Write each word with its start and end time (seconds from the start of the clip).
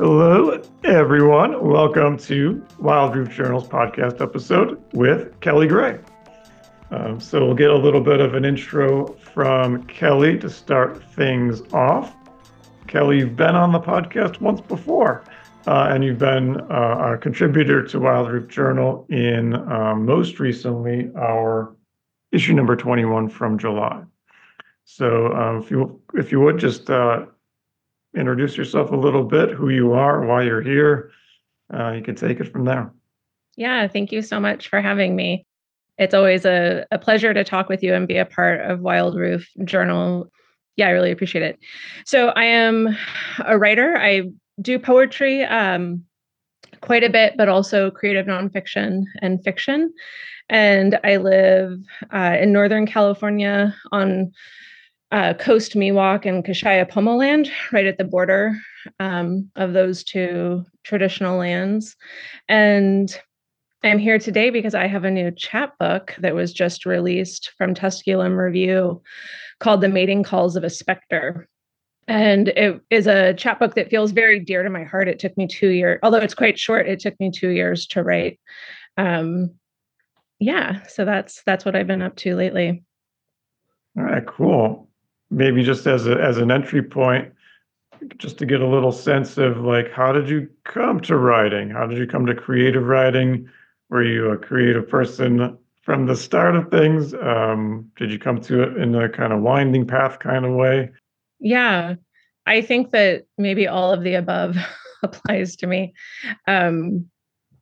Hello, 0.00 0.58
everyone. 0.82 1.62
Welcome 1.62 2.16
to 2.18 2.66
Wild 2.78 3.14
Roof 3.14 3.28
Journals 3.28 3.68
podcast 3.68 4.22
episode 4.22 4.82
with 4.94 5.38
Kelly 5.40 5.66
Gray. 5.66 5.98
Um, 6.90 7.20
so, 7.20 7.44
we'll 7.44 7.54
get 7.54 7.70
a 7.70 7.76
little 7.76 8.00
bit 8.00 8.18
of 8.20 8.34
an 8.34 8.46
intro 8.46 9.08
from 9.34 9.82
Kelly 9.84 10.38
to 10.38 10.48
start 10.48 11.04
things 11.12 11.60
off. 11.74 12.16
Kelly, 12.86 13.18
you've 13.18 13.36
been 13.36 13.54
on 13.54 13.72
the 13.72 13.78
podcast 13.78 14.40
once 14.40 14.60
before, 14.62 15.22
uh, 15.66 15.88
and 15.90 16.02
you've 16.02 16.18
been 16.18 16.60
uh, 16.70 17.12
a 17.14 17.18
contributor 17.18 17.82
to 17.86 18.00
Wild 18.00 18.30
Roof 18.30 18.48
Journal 18.48 19.06
in 19.10 19.54
um, 19.54 20.06
most 20.06 20.40
recently 20.40 21.10
our 21.16 21.76
issue 22.32 22.54
number 22.54 22.76
21 22.76 23.28
from 23.28 23.58
July. 23.58 24.02
So, 24.84 25.32
uh, 25.32 25.58
if 25.58 25.70
you 25.70 26.00
if 26.14 26.32
you 26.32 26.40
would 26.40 26.58
just 26.58 26.90
uh, 26.90 27.26
introduce 28.16 28.56
yourself 28.56 28.90
a 28.90 28.96
little 28.96 29.24
bit, 29.24 29.50
who 29.50 29.68
you 29.68 29.92
are, 29.92 30.24
why 30.26 30.42
you're 30.42 30.62
here. 30.62 31.12
Uh, 31.72 31.92
you 31.92 32.02
can 32.02 32.16
take 32.16 32.40
it 32.40 32.50
from 32.50 32.64
there. 32.64 32.92
Yeah, 33.56 33.86
thank 33.86 34.10
you 34.10 34.22
so 34.22 34.40
much 34.40 34.68
for 34.68 34.80
having 34.80 35.14
me. 35.14 35.46
It's 35.98 36.14
always 36.14 36.44
a, 36.44 36.86
a 36.90 36.98
pleasure 36.98 37.34
to 37.34 37.44
talk 37.44 37.68
with 37.68 37.82
you 37.82 37.94
and 37.94 38.08
be 38.08 38.16
a 38.16 38.24
part 38.24 38.62
of 38.62 38.80
Wild 38.80 39.14
Roof 39.14 39.48
Journal. 39.64 40.30
Yeah, 40.76 40.88
I 40.88 40.90
really 40.90 41.12
appreciate 41.12 41.42
it. 41.42 41.58
So, 42.06 42.30
I 42.30 42.44
am 42.44 42.96
a 43.44 43.58
writer. 43.58 43.96
I 43.96 44.22
do 44.60 44.78
poetry 44.78 45.44
um, 45.44 46.04
quite 46.80 47.04
a 47.04 47.10
bit, 47.10 47.34
but 47.36 47.48
also 47.48 47.90
creative 47.90 48.26
nonfiction 48.26 49.04
and 49.22 49.42
fiction. 49.42 49.92
And 50.48 50.98
I 51.04 51.16
live 51.16 51.78
uh, 52.12 52.36
in 52.40 52.52
Northern 52.52 52.86
California 52.86 53.74
on 53.92 54.32
uh, 55.12 55.34
Coast 55.34 55.74
Miwok 55.74 56.26
and 56.26 56.44
Kashaya 56.44 56.88
Pomo 56.88 57.14
land, 57.14 57.50
right 57.72 57.86
at 57.86 57.98
the 57.98 58.04
border 58.04 58.56
um, 58.98 59.50
of 59.56 59.72
those 59.72 60.04
two 60.04 60.64
traditional 60.84 61.38
lands. 61.38 61.96
And 62.48 63.16
I'm 63.82 63.98
here 63.98 64.18
today 64.18 64.50
because 64.50 64.74
I 64.74 64.86
have 64.86 65.04
a 65.04 65.10
new 65.10 65.30
chapbook 65.30 66.14
that 66.18 66.34
was 66.34 66.52
just 66.52 66.84
released 66.84 67.52
from 67.56 67.74
Tusculum 67.74 68.36
Review 68.36 69.02
called 69.58 69.80
The 69.80 69.88
Mating 69.88 70.22
Calls 70.22 70.56
of 70.56 70.64
a 70.64 70.70
Specter. 70.70 71.48
And 72.08 72.48
it 72.48 72.80
is 72.90 73.06
a 73.06 73.34
chapbook 73.34 73.74
that 73.74 73.90
feels 73.90 74.10
very 74.10 74.40
dear 74.40 74.62
to 74.62 74.70
my 74.70 74.84
heart. 74.84 75.08
It 75.08 75.18
took 75.18 75.36
me 75.36 75.46
two 75.46 75.68
years, 75.68 76.00
although 76.02 76.18
it's 76.18 76.34
quite 76.34 76.58
short, 76.58 76.88
it 76.88 77.00
took 77.00 77.18
me 77.20 77.30
two 77.30 77.50
years 77.50 77.86
to 77.88 78.02
write. 78.02 78.40
Um, 78.96 79.52
yeah, 80.38 80.82
so 80.86 81.04
that's 81.04 81.42
that's 81.44 81.64
what 81.64 81.76
I've 81.76 81.86
been 81.86 82.02
up 82.02 82.16
to 82.16 82.34
lately. 82.34 82.82
All 83.96 84.04
right, 84.04 84.26
cool 84.26 84.90
maybe 85.30 85.62
just 85.62 85.86
as 85.86 86.06
a, 86.06 86.20
as 86.20 86.38
an 86.38 86.50
entry 86.50 86.82
point 86.82 87.32
just 88.16 88.38
to 88.38 88.46
get 88.46 88.60
a 88.60 88.66
little 88.66 88.92
sense 88.92 89.38
of 89.38 89.58
like 89.58 89.92
how 89.92 90.12
did 90.12 90.28
you 90.28 90.48
come 90.64 91.00
to 91.00 91.16
writing 91.16 91.70
how 91.70 91.86
did 91.86 91.98
you 91.98 92.06
come 92.06 92.26
to 92.26 92.34
creative 92.34 92.84
writing 92.84 93.48
were 93.88 94.02
you 94.02 94.30
a 94.30 94.38
creative 94.38 94.88
person 94.88 95.56
from 95.82 96.06
the 96.06 96.16
start 96.16 96.56
of 96.56 96.70
things 96.70 97.14
um, 97.14 97.90
did 97.96 98.10
you 98.10 98.18
come 98.18 98.40
to 98.40 98.62
it 98.62 98.76
in 98.76 98.94
a 98.94 99.08
kind 99.08 99.32
of 99.32 99.40
winding 99.40 99.86
path 99.86 100.18
kind 100.18 100.44
of 100.44 100.52
way 100.52 100.90
yeah 101.40 101.94
i 102.46 102.60
think 102.60 102.90
that 102.90 103.24
maybe 103.38 103.66
all 103.66 103.92
of 103.92 104.02
the 104.02 104.14
above 104.14 104.56
applies 105.02 105.56
to 105.56 105.66
me 105.66 105.92
um, 106.46 107.06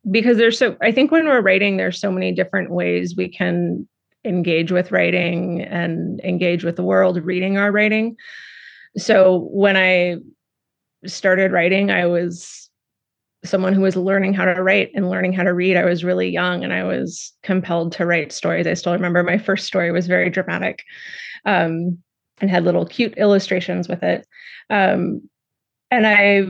because 0.09 0.37
there's 0.37 0.57
so 0.57 0.75
i 0.81 0.91
think 0.91 1.11
when 1.11 1.25
we're 1.25 1.41
writing 1.41 1.77
there's 1.77 1.99
so 1.99 2.11
many 2.11 2.31
different 2.31 2.69
ways 2.69 3.15
we 3.15 3.29
can 3.29 3.87
engage 4.25 4.71
with 4.71 4.91
writing 4.91 5.61
and 5.61 6.19
engage 6.21 6.63
with 6.63 6.75
the 6.75 6.83
world 6.83 7.23
reading 7.23 7.57
our 7.57 7.71
writing. 7.71 8.15
So 8.97 9.49
when 9.51 9.77
I 9.77 10.17
started 11.05 11.51
writing, 11.51 11.91
I 11.91 12.05
was 12.05 12.69
someone 13.45 13.73
who 13.73 13.81
was 13.81 13.95
learning 13.95 14.33
how 14.33 14.43
to 14.45 14.61
write 14.61 14.91
and 14.93 15.09
learning 15.09 15.31
how 15.31 15.43
to 15.43 15.53
read. 15.53 15.77
I 15.77 15.85
was 15.85 16.03
really 16.03 16.29
young 16.29 16.63
and 16.63 16.73
I 16.73 16.83
was 16.83 17.33
compelled 17.41 17.93
to 17.93 18.05
write 18.05 18.33
stories. 18.33 18.67
I 18.67 18.73
still 18.73 18.91
remember 18.91 19.23
my 19.23 19.37
first 19.37 19.65
story 19.65 19.91
was 19.91 20.07
very 20.07 20.29
dramatic 20.29 20.83
um, 21.45 21.99
and 22.41 22.49
had 22.49 22.63
little 22.63 22.85
cute 22.85 23.17
illustrations 23.17 23.87
with 23.87 24.03
it. 24.03 24.27
Um, 24.69 25.29
and 25.91 26.05
I, 26.07 26.43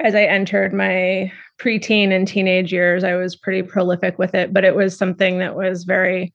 as 0.00 0.14
I 0.14 0.24
entered 0.24 0.72
my 0.72 1.32
preteen 1.58 2.12
and 2.12 2.26
teenage 2.26 2.72
years, 2.72 3.04
I 3.04 3.16
was 3.16 3.36
pretty 3.36 3.62
prolific 3.62 4.18
with 4.18 4.34
it, 4.34 4.52
but 4.52 4.64
it 4.64 4.76
was 4.76 4.96
something 4.96 5.38
that 5.38 5.56
was 5.56 5.84
very 5.84 6.32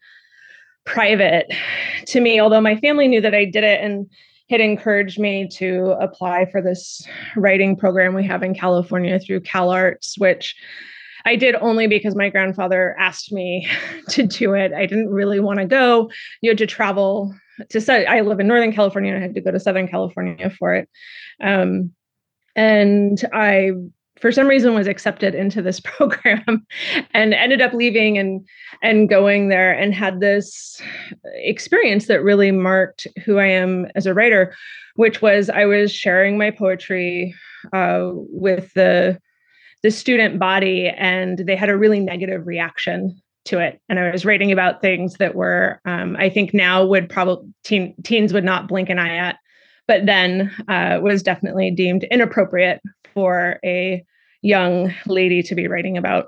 private 0.86 1.52
to 2.08 2.20
me, 2.20 2.42
although 2.42 2.62
my 2.62 2.76
family 2.78 3.08
knew 3.08 3.22
that 3.22 3.34
I 3.34 3.46
did 3.46 3.64
it 3.64 3.82
and 3.82 4.10
had 4.50 4.60
encouraged 4.60 5.20
me 5.20 5.48
to 5.48 5.96
apply 6.00 6.46
for 6.52 6.62
this 6.62 7.08
writing 7.36 7.78
program 7.78 8.14
we 8.14 8.26
have 8.26 8.44
in 8.44 8.54
California 8.54 9.18
through 9.20 9.40
CalArts, 9.40 10.20
which 10.20 10.56
I 11.26 11.38
did 11.38 11.56
only 11.56 11.88
because 11.88 12.16
my 12.16 12.30
grandfather 12.30 12.96
asked 13.00 13.32
me 13.32 13.68
to 14.10 14.24
do 14.24 14.54
it. 14.54 14.74
I 14.74 14.86
didn't 14.86 15.10
really 15.10 15.40
want 15.40 15.60
to 15.60 15.66
go. 15.66 16.12
You 16.42 16.52
had 16.52 16.58
to 16.58 16.68
travel 16.68 17.34
to. 17.70 17.82
Say 17.82 18.06
I 18.06 18.22
live 18.22 18.40
in 18.40 18.48
Northern 18.48 18.74
California. 18.74 19.14
And 19.14 19.24
I 19.24 19.26
had 19.28 19.36
to 19.36 19.42
go 19.42 19.52
to 19.52 19.60
Southern 19.60 19.88
California 19.88 20.50
for 20.50 20.74
it, 20.74 20.90
um, 21.42 21.92
and 22.56 23.24
I 23.34 23.72
for 24.20 24.32
some 24.32 24.48
reason 24.48 24.74
was 24.74 24.88
accepted 24.88 25.36
into 25.36 25.62
this 25.62 25.80
program 25.84 26.66
and 27.14 27.34
ended 27.34 27.62
up 27.62 27.74
leaving 27.74 28.18
and 28.18 28.48
and 28.82 29.10
going 29.10 29.50
there 29.50 29.74
and 29.74 29.94
had 29.94 30.20
this 30.20 30.82
experience 31.36 32.08
that 32.08 32.24
really 32.24 32.52
marked 32.52 33.08
who 33.26 33.38
I 33.38 33.48
am 33.48 33.88
as 33.96 34.06
a 34.06 34.14
writer 34.14 34.56
which 34.96 35.22
was 35.22 35.50
I 35.50 35.66
was 35.66 35.92
sharing 35.92 36.38
my 36.38 36.52
poetry 36.52 37.36
uh, 37.74 38.12
with 38.14 38.74
the 38.74 39.20
the 39.82 39.92
student 39.92 40.40
body 40.40 40.88
and 40.88 41.40
they 41.40 41.56
had 41.56 41.70
a 41.70 41.78
really 41.78 42.00
negative 42.00 42.48
reaction 42.48 43.22
to 43.46 43.60
it 43.60 43.82
and 43.90 44.00
i 44.00 44.12
was 44.12 44.26
writing 44.26 44.52
about 44.52 44.82
things 44.82 45.16
that 45.16 45.36
were 45.36 45.80
um, 45.86 46.16
i 46.18 46.30
think 46.30 46.54
now 46.54 46.86
would 46.86 47.10
probably 47.10 47.48
teen, 47.64 47.94
teens 48.04 48.34
would 48.34 48.44
not 48.44 48.68
blink 48.68 48.90
an 48.90 49.00
eye 49.00 49.16
at 49.16 49.38
but 49.88 50.06
then 50.06 50.52
uh, 50.68 51.00
was 51.02 51.24
definitely 51.24 51.72
deemed 51.72 52.04
inappropriate 52.06 52.82
for 53.14 53.60
a 53.66 54.04
young 54.42 54.94
lady 55.08 55.44
to 55.44 55.56
be 55.56 55.68
writing 55.68 55.98
about. 55.98 56.28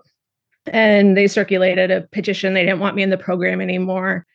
And 0.67 1.15
they 1.15 1.27
circulated 1.27 1.91
a 1.91 2.01
petition. 2.11 2.53
They 2.53 2.63
didn't 2.63 2.79
want 2.79 2.95
me 2.95 3.03
in 3.03 3.11
the 3.11 3.17
program 3.17 3.61
anymore. 3.61 4.25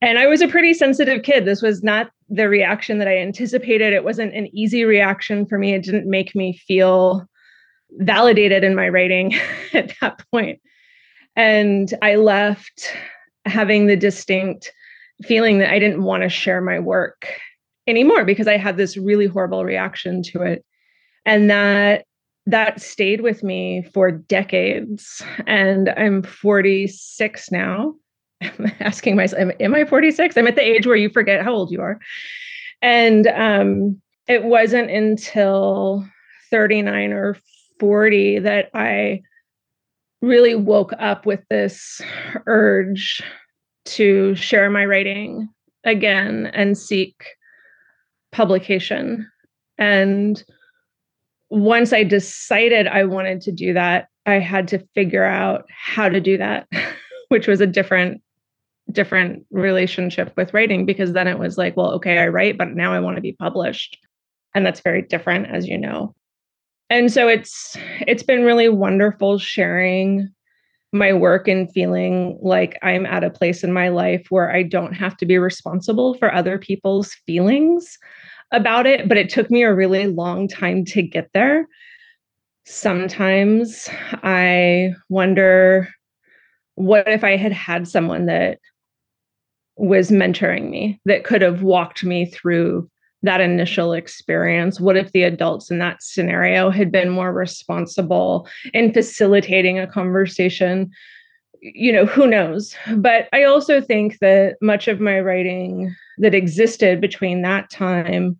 And 0.00 0.18
I 0.18 0.26
was 0.26 0.42
a 0.42 0.48
pretty 0.48 0.74
sensitive 0.74 1.22
kid. 1.22 1.44
This 1.44 1.62
was 1.62 1.82
not 1.82 2.10
the 2.28 2.48
reaction 2.48 2.98
that 2.98 3.08
I 3.08 3.18
anticipated. 3.18 3.92
It 3.92 4.04
wasn't 4.04 4.34
an 4.34 4.48
easy 4.54 4.84
reaction 4.84 5.46
for 5.46 5.58
me. 5.58 5.74
It 5.74 5.82
didn't 5.82 6.08
make 6.08 6.34
me 6.34 6.56
feel 6.66 7.26
validated 7.98 8.64
in 8.64 8.74
my 8.74 8.88
writing 8.88 9.34
at 9.72 9.92
that 10.00 10.22
point. 10.30 10.60
And 11.36 11.92
I 12.02 12.16
left 12.16 12.94
having 13.44 13.86
the 13.86 13.96
distinct 13.96 14.72
feeling 15.22 15.58
that 15.58 15.70
I 15.70 15.78
didn't 15.78 16.04
want 16.04 16.22
to 16.22 16.28
share 16.28 16.60
my 16.60 16.78
work 16.78 17.28
anymore 17.86 18.24
because 18.24 18.48
I 18.48 18.56
had 18.56 18.76
this 18.76 18.96
really 18.96 19.26
horrible 19.26 19.64
reaction 19.64 20.22
to 20.24 20.42
it. 20.42 20.64
And 21.26 21.50
that 21.50 22.04
that 22.46 22.80
stayed 22.80 23.22
with 23.22 23.42
me 23.42 23.82
for 23.94 24.10
decades. 24.10 25.22
And 25.46 25.88
I'm 25.96 26.22
46 26.22 27.50
now. 27.50 27.94
I'm 28.42 28.70
asking 28.80 29.16
myself, 29.16 29.52
am 29.60 29.74
I 29.74 29.84
46? 29.86 30.36
I'm 30.36 30.46
at 30.46 30.56
the 30.56 30.62
age 30.62 30.86
where 30.86 30.96
you 30.96 31.08
forget 31.08 31.42
how 31.42 31.54
old 31.54 31.70
you 31.70 31.80
are. 31.80 31.98
And 32.82 33.26
um, 33.28 34.00
it 34.28 34.44
wasn't 34.44 34.90
until 34.90 36.06
39 36.50 37.12
or 37.12 37.38
40 37.80 38.40
that 38.40 38.68
I 38.74 39.22
really 40.24 40.54
woke 40.54 40.92
up 40.98 41.26
with 41.26 41.40
this 41.50 42.00
urge 42.46 43.22
to 43.84 44.34
share 44.34 44.70
my 44.70 44.84
writing 44.84 45.48
again 45.84 46.46
and 46.54 46.76
seek 46.76 47.24
publication. 48.32 49.30
And 49.78 50.42
once 51.50 51.92
I 51.92 52.02
decided 52.02 52.86
I 52.86 53.04
wanted 53.04 53.40
to 53.42 53.52
do 53.52 53.72
that, 53.74 54.08
I 54.26 54.34
had 54.34 54.68
to 54.68 54.84
figure 54.94 55.24
out 55.24 55.64
how 55.68 56.08
to 56.08 56.20
do 56.20 56.38
that, 56.38 56.66
which 57.28 57.46
was 57.46 57.60
a 57.60 57.66
different 57.66 58.20
different 58.92 59.44
relationship 59.50 60.32
with 60.36 60.52
writing 60.52 60.84
because 60.84 61.14
then 61.14 61.26
it 61.26 61.38
was 61.38 61.56
like, 61.56 61.76
well, 61.76 61.92
okay, 61.92 62.18
I 62.18 62.28
write, 62.28 62.58
but 62.58 62.74
now 62.74 62.92
I 62.92 63.00
want 63.00 63.16
to 63.16 63.22
be 63.22 63.32
published. 63.32 63.96
And 64.54 64.64
that's 64.64 64.80
very 64.80 65.02
different 65.02 65.46
as 65.46 65.66
you 65.66 65.78
know. 65.78 66.14
And 66.94 67.12
so 67.12 67.26
it's 67.26 67.76
it's 68.06 68.22
been 68.22 68.44
really 68.44 68.68
wonderful 68.68 69.36
sharing 69.40 70.28
my 70.92 71.12
work 71.12 71.48
and 71.48 71.68
feeling 71.72 72.38
like 72.40 72.78
I'm 72.82 73.04
at 73.04 73.24
a 73.24 73.30
place 73.30 73.64
in 73.64 73.72
my 73.72 73.88
life 73.88 74.28
where 74.30 74.54
I 74.54 74.62
don't 74.62 74.92
have 74.92 75.16
to 75.16 75.26
be 75.26 75.36
responsible 75.36 76.14
for 76.14 76.32
other 76.32 76.56
people's 76.56 77.12
feelings 77.26 77.98
about 78.52 78.86
it, 78.86 79.08
but 79.08 79.16
it 79.16 79.28
took 79.28 79.50
me 79.50 79.64
a 79.64 79.74
really 79.74 80.06
long 80.06 80.46
time 80.46 80.84
to 80.84 81.02
get 81.02 81.30
there. 81.34 81.66
Sometimes 82.64 83.88
I 84.22 84.92
wonder 85.08 85.88
what 86.76 87.08
if 87.08 87.24
I 87.24 87.36
had 87.36 87.50
had 87.50 87.88
someone 87.88 88.26
that 88.26 88.60
was 89.74 90.12
mentoring 90.12 90.70
me 90.70 91.00
that 91.06 91.24
could 91.24 91.42
have 91.42 91.64
walked 91.64 92.04
me 92.04 92.26
through 92.26 92.88
that 93.24 93.40
initial 93.40 93.92
experience? 93.92 94.80
What 94.80 94.96
if 94.96 95.12
the 95.12 95.22
adults 95.22 95.70
in 95.70 95.78
that 95.78 96.02
scenario 96.02 96.70
had 96.70 96.92
been 96.92 97.08
more 97.08 97.32
responsible 97.32 98.48
in 98.72 98.92
facilitating 98.92 99.78
a 99.78 99.86
conversation? 99.86 100.90
You 101.60 101.92
know, 101.92 102.06
who 102.06 102.26
knows? 102.26 102.74
But 102.96 103.28
I 103.32 103.44
also 103.44 103.80
think 103.80 104.18
that 104.18 104.56
much 104.60 104.88
of 104.88 105.00
my 105.00 105.20
writing 105.20 105.94
that 106.18 106.34
existed 106.34 107.00
between 107.00 107.42
that 107.42 107.70
time 107.70 108.38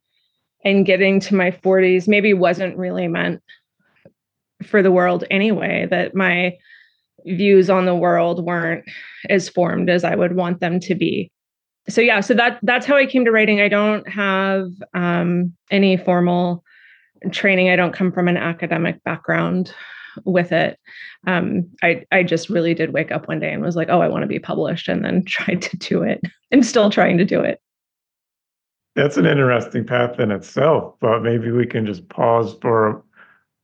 and 0.64 0.86
getting 0.86 1.20
to 1.20 1.34
my 1.34 1.50
40s 1.50 2.06
maybe 2.06 2.34
wasn't 2.34 2.76
really 2.76 3.08
meant 3.08 3.42
for 4.62 4.82
the 4.82 4.92
world 4.92 5.24
anyway, 5.30 5.86
that 5.90 6.14
my 6.14 6.56
views 7.26 7.70
on 7.70 7.86
the 7.86 7.94
world 7.94 8.44
weren't 8.44 8.84
as 9.30 9.48
formed 9.48 9.88
as 9.88 10.04
I 10.04 10.14
would 10.14 10.36
want 10.36 10.60
them 10.60 10.78
to 10.80 10.94
be 10.94 11.30
so 11.88 12.00
yeah 12.00 12.20
so 12.20 12.34
that 12.34 12.58
that's 12.62 12.86
how 12.86 12.96
i 12.96 13.06
came 13.06 13.24
to 13.24 13.30
writing. 13.30 13.60
I 13.60 13.68
don't 13.68 14.08
have 14.08 14.70
um, 14.94 15.52
any 15.70 15.96
formal 15.96 16.64
training. 17.30 17.70
I 17.70 17.76
don't 17.76 17.94
come 17.94 18.12
from 18.12 18.28
an 18.28 18.36
academic 18.36 19.02
background 19.04 19.74
with 20.24 20.52
it. 20.52 20.78
Um, 21.26 21.68
i 21.82 22.04
i 22.12 22.22
just 22.22 22.48
really 22.50 22.74
did 22.74 22.92
wake 22.92 23.10
up 23.10 23.28
one 23.28 23.40
day 23.40 23.52
and 23.52 23.62
was 23.62 23.76
like 23.76 23.88
oh 23.90 24.00
i 24.00 24.08
want 24.08 24.22
to 24.22 24.28
be 24.28 24.38
published 24.38 24.88
and 24.88 25.04
then 25.04 25.24
tried 25.26 25.62
to 25.62 25.76
do 25.76 26.02
it. 26.02 26.22
I'm 26.52 26.62
still 26.62 26.90
trying 26.90 27.18
to 27.18 27.24
do 27.24 27.40
it. 27.40 27.60
That's 28.94 29.16
an 29.16 29.26
interesting 29.26 29.84
path 29.84 30.20
in 30.20 30.30
itself 30.30 30.94
but 31.00 31.22
maybe 31.22 31.50
we 31.50 31.66
can 31.66 31.84
just 31.84 32.08
pause 32.08 32.56
for 32.60 33.02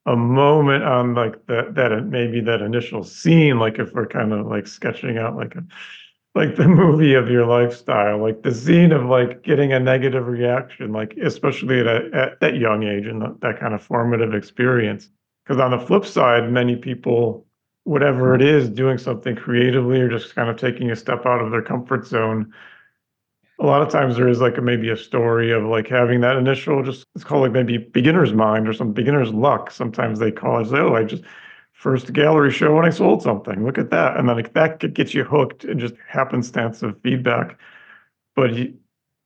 a, 0.06 0.12
a 0.12 0.16
moment 0.16 0.82
on 0.82 1.14
like 1.14 1.46
that 1.46 1.74
that 1.76 2.06
maybe 2.06 2.40
that 2.40 2.62
initial 2.62 3.04
scene 3.04 3.58
like 3.58 3.78
if 3.78 3.92
we're 3.92 4.06
kind 4.06 4.32
of 4.32 4.46
like 4.46 4.66
sketching 4.66 5.18
out 5.18 5.36
like 5.36 5.54
a 5.54 5.62
like 6.34 6.56
the 6.56 6.68
movie 6.68 7.14
of 7.14 7.28
your 7.28 7.46
lifestyle, 7.46 8.18
like 8.18 8.42
the 8.42 8.54
scene 8.54 8.92
of 8.92 9.04
like 9.04 9.42
getting 9.42 9.72
a 9.72 9.80
negative 9.80 10.26
reaction, 10.26 10.92
like 10.92 11.16
especially 11.22 11.80
at, 11.80 11.86
a, 11.86 12.10
at 12.14 12.40
that 12.40 12.56
young 12.56 12.84
age 12.84 13.06
and 13.06 13.20
the, 13.20 13.36
that 13.40 13.58
kind 13.58 13.74
of 13.74 13.82
formative 13.82 14.34
experience. 14.34 15.08
Because 15.44 15.60
on 15.60 15.72
the 15.72 15.84
flip 15.84 16.04
side, 16.04 16.50
many 16.52 16.76
people, 16.76 17.46
whatever 17.84 18.34
it 18.34 18.42
is, 18.42 18.68
doing 18.68 18.98
something 18.98 19.34
creatively 19.34 20.00
or 20.00 20.08
just 20.08 20.34
kind 20.34 20.48
of 20.48 20.56
taking 20.56 20.90
a 20.90 20.96
step 20.96 21.26
out 21.26 21.42
of 21.42 21.50
their 21.50 21.62
comfort 21.62 22.06
zone, 22.06 22.52
a 23.58 23.66
lot 23.66 23.82
of 23.82 23.90
times 23.90 24.16
there 24.16 24.28
is 24.28 24.40
like 24.40 24.56
a, 24.56 24.62
maybe 24.62 24.88
a 24.88 24.96
story 24.96 25.50
of 25.52 25.64
like 25.64 25.88
having 25.88 26.20
that 26.20 26.36
initial 26.36 26.82
just 26.82 27.04
it's 27.14 27.24
called 27.24 27.42
like 27.42 27.52
maybe 27.52 27.76
beginner's 27.76 28.32
mind 28.32 28.68
or 28.68 28.72
some 28.72 28.92
beginner's 28.92 29.32
luck. 29.32 29.70
Sometimes 29.70 30.18
they 30.18 30.30
call 30.30 30.60
it, 30.60 30.72
oh, 30.72 30.94
I 30.94 31.04
just 31.04 31.24
first 31.80 32.12
gallery 32.12 32.52
show 32.52 32.76
and 32.76 32.86
I 32.86 32.90
sold 32.90 33.22
something. 33.22 33.64
Look 33.64 33.78
at 33.78 33.88
that. 33.88 34.18
And 34.18 34.28
then 34.28 34.36
like, 34.36 34.52
that 34.52 34.80
gets 34.92 35.14
you 35.14 35.24
hooked 35.24 35.64
and 35.64 35.80
just 35.80 35.94
happenstance 36.06 36.82
of 36.82 37.00
feedback. 37.00 37.58
But 38.36 38.52
you, 38.52 38.74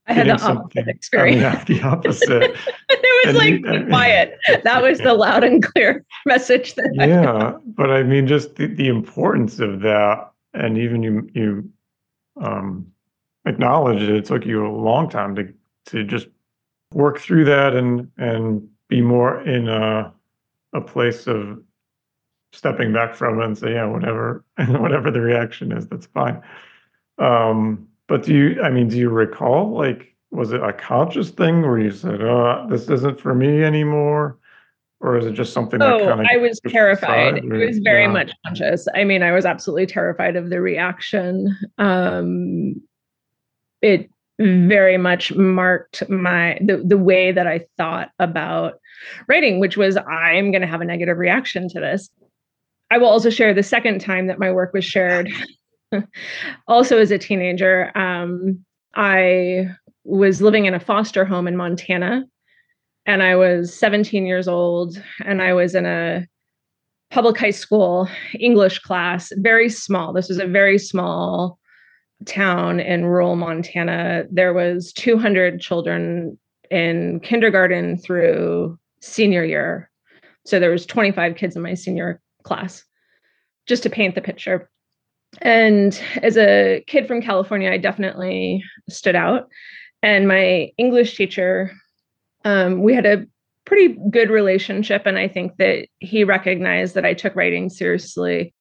I 0.07 0.13
had 0.13 0.29
the 0.29 0.41
opposite 0.41 0.87
experience. 0.87 1.43
I 1.43 1.57
mean, 1.57 1.81
the 1.81 1.83
opposite. 1.89 2.43
it 2.89 3.27
was 3.27 3.35
and 3.35 3.39
like 3.39 3.81
you, 3.81 3.87
quiet. 3.89 4.39
That 4.63 4.83
was 4.83 4.99
the 4.99 5.15
loud 5.15 5.43
and 5.43 5.65
clear 5.65 6.05
message. 6.27 6.77
That 6.77 6.93
yeah, 6.95 7.59
but 7.67 7.91
I 7.91 8.05
mean, 8.05 8.29
just 8.29 8.55
the, 8.55 8.69
the 8.69 8.87
importance 8.87 9.59
of 9.59 9.81
that, 9.81 10.31
and 10.53 10.79
even 10.79 11.03
you 11.03 11.29
you 11.35 11.71
um, 12.41 12.87
acknowledge 13.47 14.01
it. 14.01 14.11
It 14.11 14.27
took 14.27 14.47
you 14.47 14.65
a 14.65 14.71
long 14.71 15.11
time 15.11 15.35
to 15.37 15.53
to 15.87 16.05
just 16.05 16.29
work 16.93 17.19
through 17.19 17.47
that 17.47 17.75
and 17.75 18.09
and 18.17 18.69
be 18.89 19.01
more 19.01 19.41
in 19.43 19.69
a 19.69 20.13
a 20.73 20.81
place 20.81 21.27
of 21.27 21.64
stepping 22.55 22.93
back 22.93 23.15
from 23.15 23.41
it 23.41 23.45
and 23.45 23.59
say, 23.59 23.73
yeah, 23.73 23.87
whatever, 23.87 24.45
whatever 24.69 25.11
the 25.11 25.21
reaction 25.21 25.73
is, 25.73 25.87
that's 25.89 26.07
fine. 26.07 26.41
Um, 27.19 27.89
but 28.07 28.23
do 28.23 28.35
you, 28.35 28.63
I 28.63 28.71
mean, 28.71 28.89
do 28.89 28.99
you 28.99 29.09
recall, 29.09 29.71
like, 29.71 30.15
was 30.31 30.53
it 30.53 30.63
a 30.63 30.73
conscious 30.73 31.31
thing 31.31 31.63
where 31.63 31.79
you 31.79 31.91
said, 31.91 32.21
oh, 32.23 32.67
this 32.69 32.89
isn't 32.89 33.21
for 33.21 33.35
me 33.35 33.63
anymore? 33.63 34.39
Or 35.01 35.19
is 35.19 35.27
it 35.27 35.33
just 35.33 35.53
something 35.53 35.83
oh, 35.83 35.99
that 35.99 36.09
kind 36.09 36.21
of 36.21 36.27
I 36.31 36.37
was 36.39 36.61
terrified. 36.67 37.45
Or, 37.45 37.55
it 37.55 37.67
was 37.67 37.79
very 37.79 38.03
yeah. 38.03 38.11
much 38.11 38.33
conscious. 38.47 38.89
I 38.95 39.05
mean, 39.05 39.23
I 39.23 39.33
was 39.33 39.45
absolutely 39.45 39.87
terrified 39.87 40.35
of 40.35 40.49
the 40.49 40.61
reaction. 40.61 41.57
Um, 41.79 42.81
it 43.83 44.09
very 44.41 44.97
much 44.97 45.33
marked 45.35 46.09
my 46.09 46.59
the, 46.61 46.79
the 46.79 46.99
way 46.99 47.33
that 47.33 47.47
I 47.47 47.67
thought 47.77 48.11
about 48.19 48.81
writing, 49.29 49.61
which 49.61 49.77
was 49.77 49.97
I'm 49.97 50.51
going 50.51 50.63
to 50.63 50.67
have 50.67 50.81
a 50.81 50.85
negative 50.85 51.19
reaction 51.19 51.69
to 51.69 51.81
this. 51.81 52.11
I 52.91 52.99
will 52.99 53.09
also 53.09 53.31
share 53.31 53.55
the 53.55 53.63
second 53.63 54.01
time 54.01 54.27
that 54.27 54.39
my 54.39 54.53
work 54.53 54.73
was 54.73 54.85
shared. 54.85 55.31
also, 56.69 56.99
as 56.99 57.11
a 57.11 57.19
teenager, 57.19 57.97
um, 57.97 58.65
I 58.95 59.69
was 60.05 60.43
living 60.43 60.67
in 60.67 60.75
a 60.75 60.81
foster 60.81 61.25
home 61.25 61.49
in 61.49 61.57
Montana, 61.57 62.25
and 63.07 63.23
I 63.23 63.37
was 63.37 63.75
17 63.75 64.27
years 64.27 64.49
old, 64.49 65.03
and 65.25 65.43
I 65.43 65.55
was 65.55 65.75
in 65.75 65.87
a 65.87 66.27
public 67.11 67.39
high 67.39 67.51
school 67.51 68.09
English 68.39 68.81
class, 68.81 69.33
very 69.37 69.69
small. 69.69 70.13
This 70.13 70.29
was 70.29 70.39
a 70.39 70.47
very 70.47 70.79
small 70.79 71.59
town 72.27 72.81
in 72.81 73.05
rural 73.05 73.37
Montana. 73.37 74.25
There 74.31 74.53
was 74.53 74.93
200 74.93 75.61
children 75.61 76.39
in 76.71 77.21
kindergarten 77.21 77.99
through 77.99 78.79
senior 79.01 79.45
year. 79.45 79.91
So 80.47 80.59
there 80.59 80.71
was 80.71 80.87
25 80.87 81.37
kids 81.37 81.57
in 81.57 81.63
my 81.63 81.75
senior 81.75 82.21
class, 82.45 82.85
just 83.67 83.83
to 83.83 83.91
paint 83.91 84.15
the 84.15 84.21
picture. 84.21 84.71
And 85.43 86.01
as 86.23 86.37
a 86.37 86.85
kid 86.87 87.09
from 87.09 87.21
California, 87.21 87.71
I 87.71 87.79
definitely 87.79 88.63
stood 88.89 89.17
out. 89.17 89.49
And 90.03 90.29
my 90.29 90.71
English 90.79 91.17
teacher, 91.17 91.73
um, 92.45 92.83
we 92.83 92.95
had 92.95 93.07
a 93.07 93.27
pretty 93.65 93.97
good 94.11 94.31
relationship. 94.31 95.07
And 95.07 95.19
I 95.19 95.27
think 95.27 95.57
that 95.57 95.89
he 95.99 96.25
recognized 96.25 96.95
that 96.95 97.07
I 97.07 97.15
took 97.15 97.35
writing 97.35 97.71
seriously. 97.71 98.55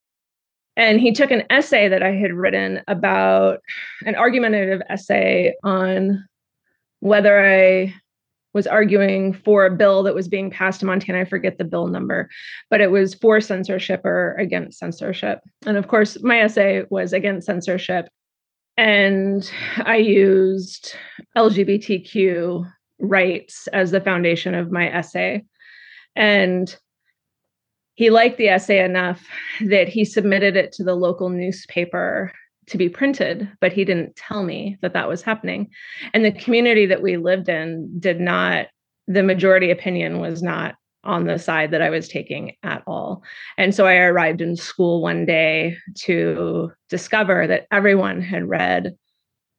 And 0.76 1.00
he 1.00 1.12
took 1.12 1.30
an 1.30 1.44
essay 1.50 1.88
that 1.90 2.02
I 2.02 2.14
had 2.14 2.34
written 2.34 2.82
about 2.88 3.60
an 4.06 4.16
argumentative 4.16 4.82
essay 4.90 5.54
on 5.64 6.26
whether 7.00 7.46
I 7.46 7.94
was 8.54 8.68
arguing 8.68 9.34
for 9.34 9.66
a 9.66 9.76
bill 9.76 10.04
that 10.04 10.16
was 10.16 10.28
being 10.28 10.52
passed 10.52 10.82
in 10.82 10.88
Montana. 10.88 11.22
I 11.22 11.26
forget 11.26 11.58
the 11.58 11.64
bill 11.64 11.88
number, 11.88 12.30
but 12.70 12.82
it 12.82 12.92
was 12.92 13.14
for 13.16 13.42
censorship 13.42 14.06
or 14.06 14.36
against 14.36 14.80
censorship. 14.80 15.40
And 15.66 15.78
of 15.78 15.88
course, 15.88 16.22
my 16.22 16.42
essay 16.42 16.84
was 16.90 17.14
against 17.14 17.48
censorship. 17.48 18.10
And 18.78 19.50
I 19.78 19.98
used 19.98 20.96
LGBTQ 21.38 22.72
rights 23.00 23.68
as 23.68 23.92
the 23.92 24.02
foundation 24.02 24.56
of 24.56 24.72
my 24.72 24.90
essay. 24.90 25.44
And 26.16 26.76
he 27.96 28.10
liked 28.10 28.38
the 28.38 28.50
essay 28.50 28.84
enough 28.84 29.28
that 29.62 29.88
he 29.88 30.06
submitted 30.06 30.56
it 30.56 30.72
to 30.74 30.84
the 30.84 30.96
local 30.96 31.30
newspaper 31.30 32.32
to 32.68 32.78
be 32.78 32.90
printed, 32.90 33.50
but 33.62 33.74
he 33.74 33.86
didn't 33.86 34.16
tell 34.16 34.44
me 34.44 34.78
that 34.82 34.94
that 34.94 35.08
was 35.08 35.22
happening. 35.22 35.70
And 36.14 36.24
the 36.24 36.32
community 36.32 36.86
that 36.86 37.02
we 37.02 37.18
lived 37.18 37.50
in 37.50 38.00
did 38.00 38.20
not, 38.20 38.68
the 39.08 39.24
majority 39.24 39.72
opinion 39.72 40.20
was 40.20 40.42
not 40.42 40.76
on 41.04 41.26
the 41.26 41.38
side 41.38 41.72
that 41.72 41.82
I 41.82 41.90
was 41.90 42.08
taking 42.08 42.56
at 42.64 42.82
all. 42.88 43.24
And 43.58 43.76
so 43.76 43.86
I 43.86 43.96
arrived 43.96 44.42
in 44.42 44.56
school 44.56 45.02
one 45.02 45.26
day 45.26 45.78
to 46.04 46.72
discover 46.90 47.46
that 47.48 47.68
everyone 47.72 48.22
had 48.22 48.48
read 48.48 48.96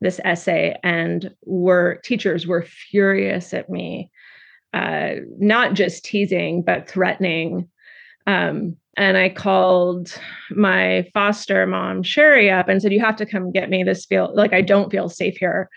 this 0.01 0.21
essay 0.25 0.77
and 0.83 1.31
were 1.45 2.01
teachers 2.05 2.47
were 2.47 2.63
furious 2.63 3.53
at 3.53 3.69
me, 3.69 4.11
uh, 4.73 5.15
not 5.39 5.75
just 5.75 6.05
teasing, 6.05 6.63
but 6.63 6.89
threatening. 6.89 7.69
Um, 8.27 8.77
and 8.97 9.17
I 9.17 9.29
called 9.29 10.19
my 10.51 11.09
foster 11.13 11.67
mom, 11.67 12.03
Sherry, 12.03 12.51
up 12.51 12.69
and 12.69 12.81
said, 12.81 12.93
You 12.93 13.01
have 13.01 13.17
to 13.17 13.27
come 13.27 13.53
get 13.53 13.71
me. 13.71 13.83
This 13.83 14.07
feel 14.07 14.31
like 14.35 14.53
I 14.53 14.61
don't 14.61 14.91
feel 14.91 15.09
safe 15.09 15.37
here 15.37 15.69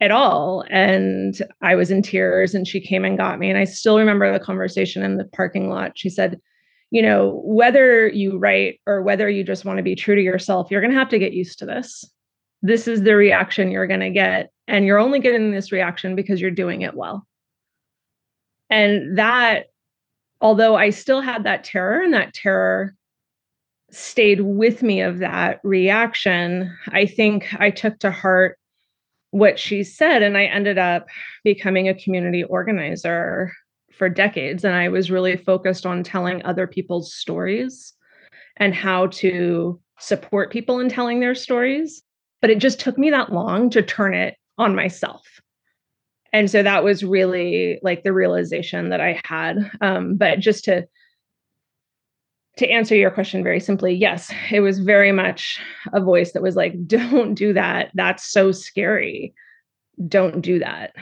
at 0.00 0.10
all. 0.10 0.64
And 0.70 1.38
I 1.62 1.74
was 1.74 1.90
in 1.90 2.02
tears 2.02 2.54
and 2.54 2.66
she 2.66 2.80
came 2.80 3.04
and 3.04 3.18
got 3.18 3.38
me. 3.38 3.48
And 3.48 3.58
I 3.58 3.64
still 3.64 3.98
remember 3.98 4.32
the 4.32 4.44
conversation 4.44 5.02
in 5.02 5.16
the 5.16 5.24
parking 5.24 5.68
lot. 5.68 5.92
She 5.96 6.10
said, 6.10 6.40
You 6.90 7.02
know, 7.02 7.42
whether 7.44 8.08
you 8.08 8.38
write 8.38 8.80
or 8.86 9.02
whether 9.02 9.28
you 9.28 9.44
just 9.44 9.64
want 9.64 9.76
to 9.78 9.82
be 9.82 9.94
true 9.94 10.14
to 10.14 10.22
yourself, 10.22 10.70
you're 10.70 10.80
going 10.80 10.92
to 10.92 10.98
have 10.98 11.10
to 11.10 11.18
get 11.18 11.32
used 11.32 11.58
to 11.58 11.66
this. 11.66 12.04
This 12.62 12.88
is 12.88 13.02
the 13.02 13.14
reaction 13.14 13.70
you're 13.70 13.86
going 13.86 14.00
to 14.00 14.10
get. 14.10 14.50
And 14.66 14.86
you're 14.86 14.98
only 14.98 15.20
getting 15.20 15.50
this 15.50 15.72
reaction 15.72 16.16
because 16.16 16.40
you're 16.40 16.50
doing 16.50 16.80
it 16.80 16.94
well. 16.94 17.26
And 18.70 19.18
that 19.18 19.66
although 20.40 20.76
I 20.76 20.90
still 20.90 21.20
had 21.20 21.44
that 21.44 21.64
terror 21.64 22.00
and 22.00 22.12
that 22.14 22.34
terror 22.34 22.94
stayed 23.90 24.40
with 24.40 24.82
me 24.82 25.00
of 25.00 25.18
that 25.18 25.60
reaction, 25.62 26.76
I 26.88 27.06
think 27.06 27.54
I 27.58 27.70
took 27.70 27.98
to 28.00 28.10
heart 28.10 28.58
what 29.30 29.58
she 29.58 29.82
said 29.82 30.22
and 30.22 30.36
I 30.36 30.44
ended 30.44 30.78
up 30.78 31.06
becoming 31.42 31.88
a 31.88 31.94
community 31.94 32.44
organizer 32.44 33.52
for 33.92 34.08
decades 34.08 34.64
and 34.64 34.74
I 34.74 34.88
was 34.88 35.10
really 35.10 35.36
focused 35.36 35.86
on 35.86 36.02
telling 36.02 36.44
other 36.44 36.66
people's 36.66 37.14
stories 37.14 37.92
and 38.56 38.74
how 38.74 39.08
to 39.08 39.80
support 39.98 40.52
people 40.52 40.80
in 40.80 40.88
telling 40.88 41.20
their 41.20 41.34
stories. 41.34 42.02
But 42.40 42.50
it 42.50 42.58
just 42.58 42.78
took 42.78 42.98
me 42.98 43.10
that 43.10 43.32
long 43.32 43.70
to 43.70 43.82
turn 43.82 44.14
it 44.14 44.36
on 44.58 44.74
myself. 44.74 45.22
And 46.34 46.50
so 46.50 46.64
that 46.64 46.82
was 46.82 47.04
really 47.04 47.78
like 47.82 48.02
the 48.02 48.12
realization 48.12 48.88
that 48.88 49.00
I 49.00 49.22
had. 49.24 49.70
Um, 49.80 50.16
but 50.16 50.40
just 50.40 50.64
to 50.64 50.86
to 52.56 52.68
answer 52.68 52.94
your 52.94 53.10
question 53.10 53.42
very 53.42 53.60
simply, 53.60 53.94
yes, 53.94 54.32
it 54.50 54.60
was 54.60 54.80
very 54.80 55.12
much 55.12 55.60
a 55.92 56.00
voice 56.00 56.32
that 56.32 56.42
was 56.42 56.56
like, 56.56 56.86
don't 56.86 57.34
do 57.34 57.52
that. 57.52 57.92
That's 57.94 58.30
so 58.30 58.50
scary. 58.50 59.32
Don't 60.08 60.40
do 60.40 60.58
that. 60.58 60.94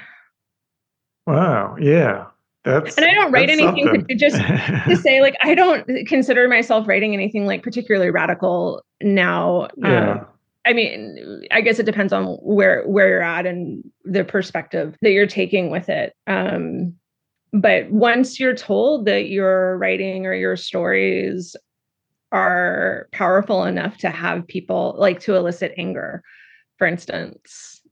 Wow. 1.26 1.76
Yeah. 1.80 2.26
That's 2.64 2.96
and 2.96 3.06
I 3.06 3.14
don't 3.14 3.32
write 3.32 3.50
anything 3.50 4.06
to 4.06 4.14
just 4.14 4.36
to 4.36 4.96
say 5.02 5.22
like 5.22 5.34
I 5.42 5.54
don't 5.54 6.06
consider 6.06 6.46
myself 6.46 6.86
writing 6.86 7.14
anything 7.14 7.46
like 7.46 7.62
particularly 7.62 8.10
radical 8.10 8.84
now. 9.00 9.68
Yeah. 9.78 10.10
Um, 10.10 10.26
I 10.64 10.72
mean, 10.72 11.42
I 11.50 11.60
guess 11.60 11.78
it 11.78 11.86
depends 11.86 12.12
on 12.12 12.36
where 12.40 12.84
where 12.84 13.08
you're 13.08 13.22
at 13.22 13.46
and 13.46 13.82
the 14.04 14.24
perspective 14.24 14.96
that 15.02 15.10
you're 15.10 15.26
taking 15.26 15.70
with 15.70 15.88
it. 15.88 16.14
Um, 16.26 16.94
but 17.52 17.90
once 17.90 18.40
you're 18.40 18.54
told 18.54 19.06
that 19.06 19.28
your 19.28 19.76
writing 19.76 20.24
or 20.24 20.34
your 20.34 20.56
stories 20.56 21.56
are 22.30 23.08
powerful 23.12 23.64
enough 23.64 23.98
to 23.98 24.10
have 24.10 24.46
people 24.46 24.94
like 24.96 25.20
to 25.20 25.34
elicit 25.36 25.74
anger, 25.76 26.22
for 26.78 26.86
instance, 26.86 27.82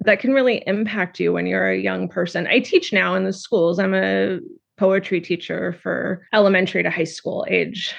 that 0.00 0.20
can 0.20 0.32
really 0.32 0.62
impact 0.66 1.18
you 1.18 1.32
when 1.32 1.46
you're 1.46 1.70
a 1.70 1.78
young 1.78 2.08
person. 2.08 2.46
I 2.46 2.58
teach 2.60 2.92
now 2.92 3.14
in 3.14 3.24
the 3.24 3.32
schools. 3.32 3.78
I'm 3.78 3.94
a 3.94 4.40
poetry 4.76 5.20
teacher 5.20 5.72
for 5.82 6.26
elementary 6.34 6.82
to 6.82 6.90
high 6.90 7.04
school 7.04 7.46
age 7.48 7.94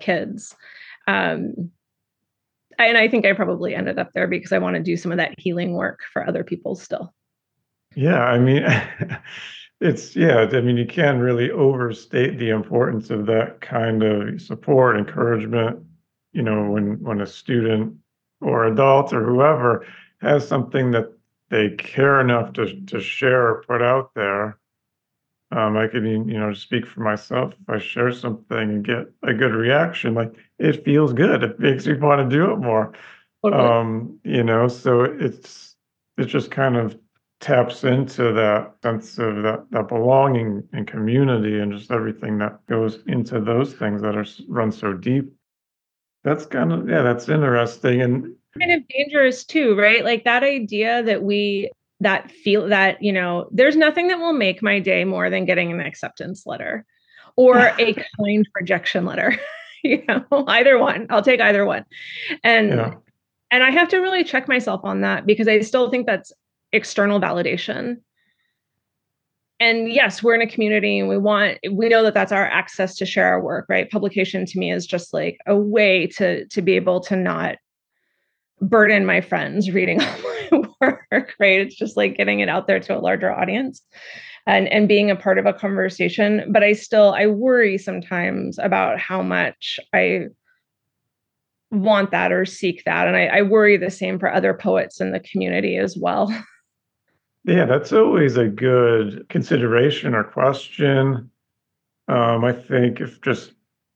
kids. 0.00 0.54
Um, 1.06 1.70
and 2.78 2.98
I 2.98 3.08
think 3.08 3.26
I 3.26 3.32
probably 3.32 3.74
ended 3.74 3.98
up 3.98 4.10
there 4.14 4.28
because 4.28 4.52
I 4.52 4.58
want 4.58 4.76
to 4.76 4.82
do 4.82 4.96
some 4.96 5.12
of 5.12 5.18
that 5.18 5.34
healing 5.38 5.72
work 5.72 6.00
for 6.12 6.26
other 6.26 6.44
people 6.44 6.74
still. 6.74 7.12
Yeah, 7.94 8.24
I 8.24 8.38
mean, 8.38 8.64
it's 9.80 10.14
yeah, 10.16 10.46
I 10.52 10.60
mean, 10.60 10.76
you 10.76 10.86
can't 10.86 11.20
really 11.20 11.50
overstate 11.50 12.38
the 12.38 12.50
importance 12.50 13.10
of 13.10 13.26
that 13.26 13.60
kind 13.60 14.02
of 14.02 14.40
support, 14.40 14.96
encouragement. 14.96 15.84
You 16.32 16.42
know, 16.42 16.70
when 16.70 17.00
when 17.02 17.20
a 17.20 17.26
student 17.26 17.96
or 18.40 18.66
adult 18.66 19.12
or 19.12 19.24
whoever 19.24 19.86
has 20.20 20.46
something 20.46 20.90
that 20.90 21.12
they 21.48 21.70
care 21.70 22.20
enough 22.20 22.52
to 22.54 22.80
to 22.86 23.00
share 23.00 23.48
or 23.48 23.64
put 23.66 23.82
out 23.82 24.12
there. 24.14 24.58
Um, 25.52 25.76
I 25.76 25.86
can 25.86 26.04
you 26.04 26.38
know 26.38 26.52
speak 26.52 26.86
for 26.86 27.00
myself. 27.00 27.54
If 27.60 27.68
I 27.68 27.78
share 27.78 28.12
something 28.12 28.58
and 28.58 28.84
get 28.84 29.06
a 29.22 29.32
good 29.32 29.54
reaction, 29.54 30.14
like 30.14 30.32
it 30.58 30.84
feels 30.84 31.12
good. 31.12 31.44
It 31.44 31.60
makes 31.60 31.86
me 31.86 31.94
want 31.94 32.28
to 32.28 32.36
do 32.36 32.50
it 32.52 32.56
more. 32.56 32.92
Totally. 33.44 33.62
Um, 33.62 34.18
you 34.24 34.42
know, 34.42 34.66
so 34.66 35.02
it's 35.02 35.76
it 36.18 36.24
just 36.24 36.50
kind 36.50 36.76
of 36.76 36.98
taps 37.40 37.84
into 37.84 38.32
that 38.32 38.74
sense 38.82 39.18
of 39.18 39.42
that 39.42 39.66
that 39.70 39.88
belonging 39.88 40.66
and 40.72 40.86
community 40.86 41.60
and 41.60 41.72
just 41.72 41.90
everything 41.90 42.38
that 42.38 42.64
goes 42.66 42.98
into 43.06 43.40
those 43.40 43.74
things 43.74 44.02
that 44.02 44.16
are 44.16 44.26
run 44.48 44.72
so 44.72 44.94
deep. 44.94 45.32
That's 46.24 46.46
kind 46.46 46.72
of 46.72 46.88
yeah, 46.88 47.02
that's 47.02 47.28
interesting 47.28 48.02
and 48.02 48.34
kind 48.58 48.72
of 48.72 48.88
dangerous 48.88 49.44
too, 49.44 49.76
right? 49.76 50.04
Like 50.04 50.24
that 50.24 50.42
idea 50.42 51.02
that 51.04 51.22
we 51.22 51.70
that 52.00 52.30
feel 52.30 52.68
that, 52.68 53.02
you 53.02 53.12
know, 53.12 53.48
there's 53.50 53.76
nothing 53.76 54.08
that 54.08 54.18
will 54.18 54.32
make 54.32 54.62
my 54.62 54.78
day 54.78 55.04
more 55.04 55.30
than 55.30 55.44
getting 55.44 55.72
an 55.72 55.80
acceptance 55.80 56.44
letter 56.46 56.84
or 57.36 57.56
a 57.78 57.94
kind 57.94 58.48
rejection 58.54 59.04
letter. 59.04 59.38
you 59.82 60.02
know, 60.08 60.24
either 60.48 60.78
one. 60.78 61.06
I'll 61.10 61.22
take 61.22 61.40
either 61.40 61.64
one. 61.64 61.84
And 62.42 62.70
yeah. 62.70 62.94
and 63.50 63.62
I 63.62 63.70
have 63.70 63.88
to 63.88 63.98
really 63.98 64.24
check 64.24 64.48
myself 64.48 64.80
on 64.84 65.02
that 65.02 65.26
because 65.26 65.48
I 65.48 65.60
still 65.60 65.90
think 65.90 66.06
that's 66.06 66.32
external 66.72 67.20
validation. 67.20 67.98
And 69.58 69.90
yes, 69.90 70.22
we're 70.22 70.34
in 70.34 70.42
a 70.42 70.46
community 70.46 70.98
and 70.98 71.08
we 71.08 71.16
want 71.16 71.58
we 71.70 71.88
know 71.88 72.02
that 72.02 72.14
that's 72.14 72.32
our 72.32 72.44
access 72.44 72.94
to 72.96 73.06
share 73.06 73.26
our 73.26 73.40
work, 73.40 73.66
right? 73.68 73.90
Publication 73.90 74.44
to 74.44 74.58
me 74.58 74.70
is 74.70 74.86
just 74.86 75.14
like 75.14 75.38
a 75.46 75.56
way 75.56 76.06
to 76.08 76.46
to 76.46 76.60
be 76.60 76.72
able 76.72 77.00
to 77.00 77.16
not 77.16 77.56
burden 78.60 79.06
my 79.06 79.20
friends 79.20 79.70
reading 79.70 80.00
all 80.52 80.66
my 80.80 80.96
work, 81.10 81.34
right? 81.38 81.60
It's 81.60 81.76
just 81.76 81.96
like 81.96 82.16
getting 82.16 82.40
it 82.40 82.48
out 82.48 82.66
there 82.66 82.80
to 82.80 82.96
a 82.96 83.00
larger 83.00 83.32
audience 83.32 83.82
and 84.46 84.68
and 84.68 84.88
being 84.88 85.10
a 85.10 85.16
part 85.16 85.38
of 85.38 85.46
a 85.46 85.52
conversation. 85.52 86.50
But 86.52 86.62
I 86.62 86.72
still 86.72 87.12
I 87.12 87.26
worry 87.26 87.78
sometimes 87.78 88.58
about 88.58 88.98
how 88.98 89.22
much 89.22 89.78
I 89.92 90.26
want 91.70 92.10
that 92.12 92.32
or 92.32 92.44
seek 92.44 92.84
that. 92.84 93.08
And 93.08 93.16
I, 93.16 93.26
I 93.26 93.42
worry 93.42 93.76
the 93.76 93.90
same 93.90 94.18
for 94.18 94.32
other 94.32 94.54
poets 94.54 95.00
in 95.00 95.12
the 95.12 95.20
community 95.20 95.76
as 95.76 95.96
well. 95.96 96.32
Yeah, 97.48 97.64
that's 97.64 97.92
always 97.92 98.36
a 98.36 98.48
good 98.48 99.28
consideration 99.28 100.16
or 100.16 100.24
question. 100.24 101.30
Um, 102.08 102.44
I 102.44 102.52
think 102.52 103.00
if 103.00 103.20
just 103.20 103.52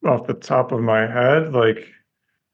off 0.06 0.28
the 0.28 0.34
top 0.34 0.70
of 0.70 0.80
my 0.80 1.00
head, 1.00 1.52
like 1.52 1.88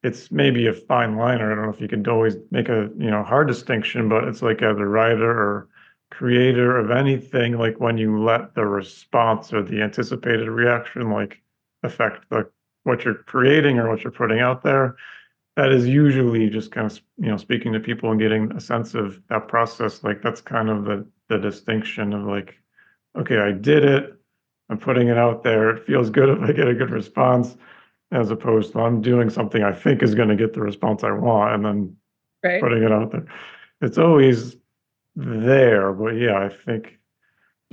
it's 0.02 0.30
maybe 0.30 0.66
a 0.66 0.72
fine 0.72 1.16
line, 1.16 1.40
or 1.40 1.50
I 1.50 1.54
don't 1.54 1.64
know 1.64 1.72
if 1.72 1.80
you 1.80 1.88
can 1.88 2.06
always 2.08 2.36
make 2.50 2.68
a 2.68 2.90
you 2.98 3.10
know 3.10 3.22
hard 3.22 3.48
distinction, 3.48 4.08
but 4.08 4.24
it's 4.24 4.42
like 4.42 4.62
as 4.62 4.76
a 4.78 4.84
writer 4.86 5.30
or 5.30 5.68
creator 6.10 6.76
of 6.78 6.90
anything, 6.90 7.58
like 7.58 7.80
when 7.80 7.98
you 7.98 8.22
let 8.22 8.54
the 8.54 8.64
response 8.64 9.52
or 9.52 9.62
the 9.62 9.82
anticipated 9.82 10.48
reaction 10.48 11.10
like 11.10 11.42
affect 11.82 12.28
the 12.30 12.48
what 12.84 13.04
you're 13.04 13.14
creating 13.14 13.78
or 13.78 13.88
what 13.90 14.04
you're 14.04 14.12
putting 14.12 14.38
out 14.38 14.62
there, 14.62 14.96
that 15.56 15.72
is 15.72 15.86
usually 15.86 16.48
just 16.48 16.70
kind 16.70 16.90
of 16.90 17.00
you 17.18 17.30
know 17.30 17.36
speaking 17.36 17.72
to 17.72 17.80
people 17.80 18.10
and 18.10 18.20
getting 18.20 18.52
a 18.52 18.60
sense 18.60 18.94
of 18.94 19.20
that 19.28 19.48
process. 19.48 20.04
Like 20.04 20.22
that's 20.22 20.40
kind 20.40 20.68
of 20.68 20.84
the 20.84 21.06
the 21.28 21.38
distinction 21.38 22.12
of 22.12 22.24
like, 22.24 22.54
okay, 23.18 23.38
I 23.38 23.52
did 23.52 23.84
it. 23.84 24.12
I'm 24.68 24.78
putting 24.78 25.08
it 25.08 25.18
out 25.18 25.42
there. 25.42 25.70
It 25.70 25.86
feels 25.86 26.10
good 26.10 26.28
if 26.28 26.40
I 26.42 26.52
get 26.52 26.68
a 26.68 26.74
good 26.74 26.90
response 26.90 27.56
as 28.12 28.30
opposed 28.30 28.72
to 28.72 28.80
I'm 28.80 29.00
doing 29.00 29.30
something 29.30 29.62
I 29.62 29.72
think 29.72 30.02
is 30.02 30.14
going 30.14 30.28
to 30.28 30.36
get 30.36 30.52
the 30.52 30.60
response 30.60 31.02
I 31.02 31.10
want 31.10 31.54
and 31.54 31.64
then 31.64 31.96
right. 32.42 32.60
putting 32.60 32.82
it 32.82 32.92
out 32.92 33.10
there. 33.10 33.26
It's 33.80 33.98
always 33.98 34.56
there, 35.16 35.92
but 35.92 36.10
yeah, 36.10 36.38
I 36.38 36.48
think 36.48 36.98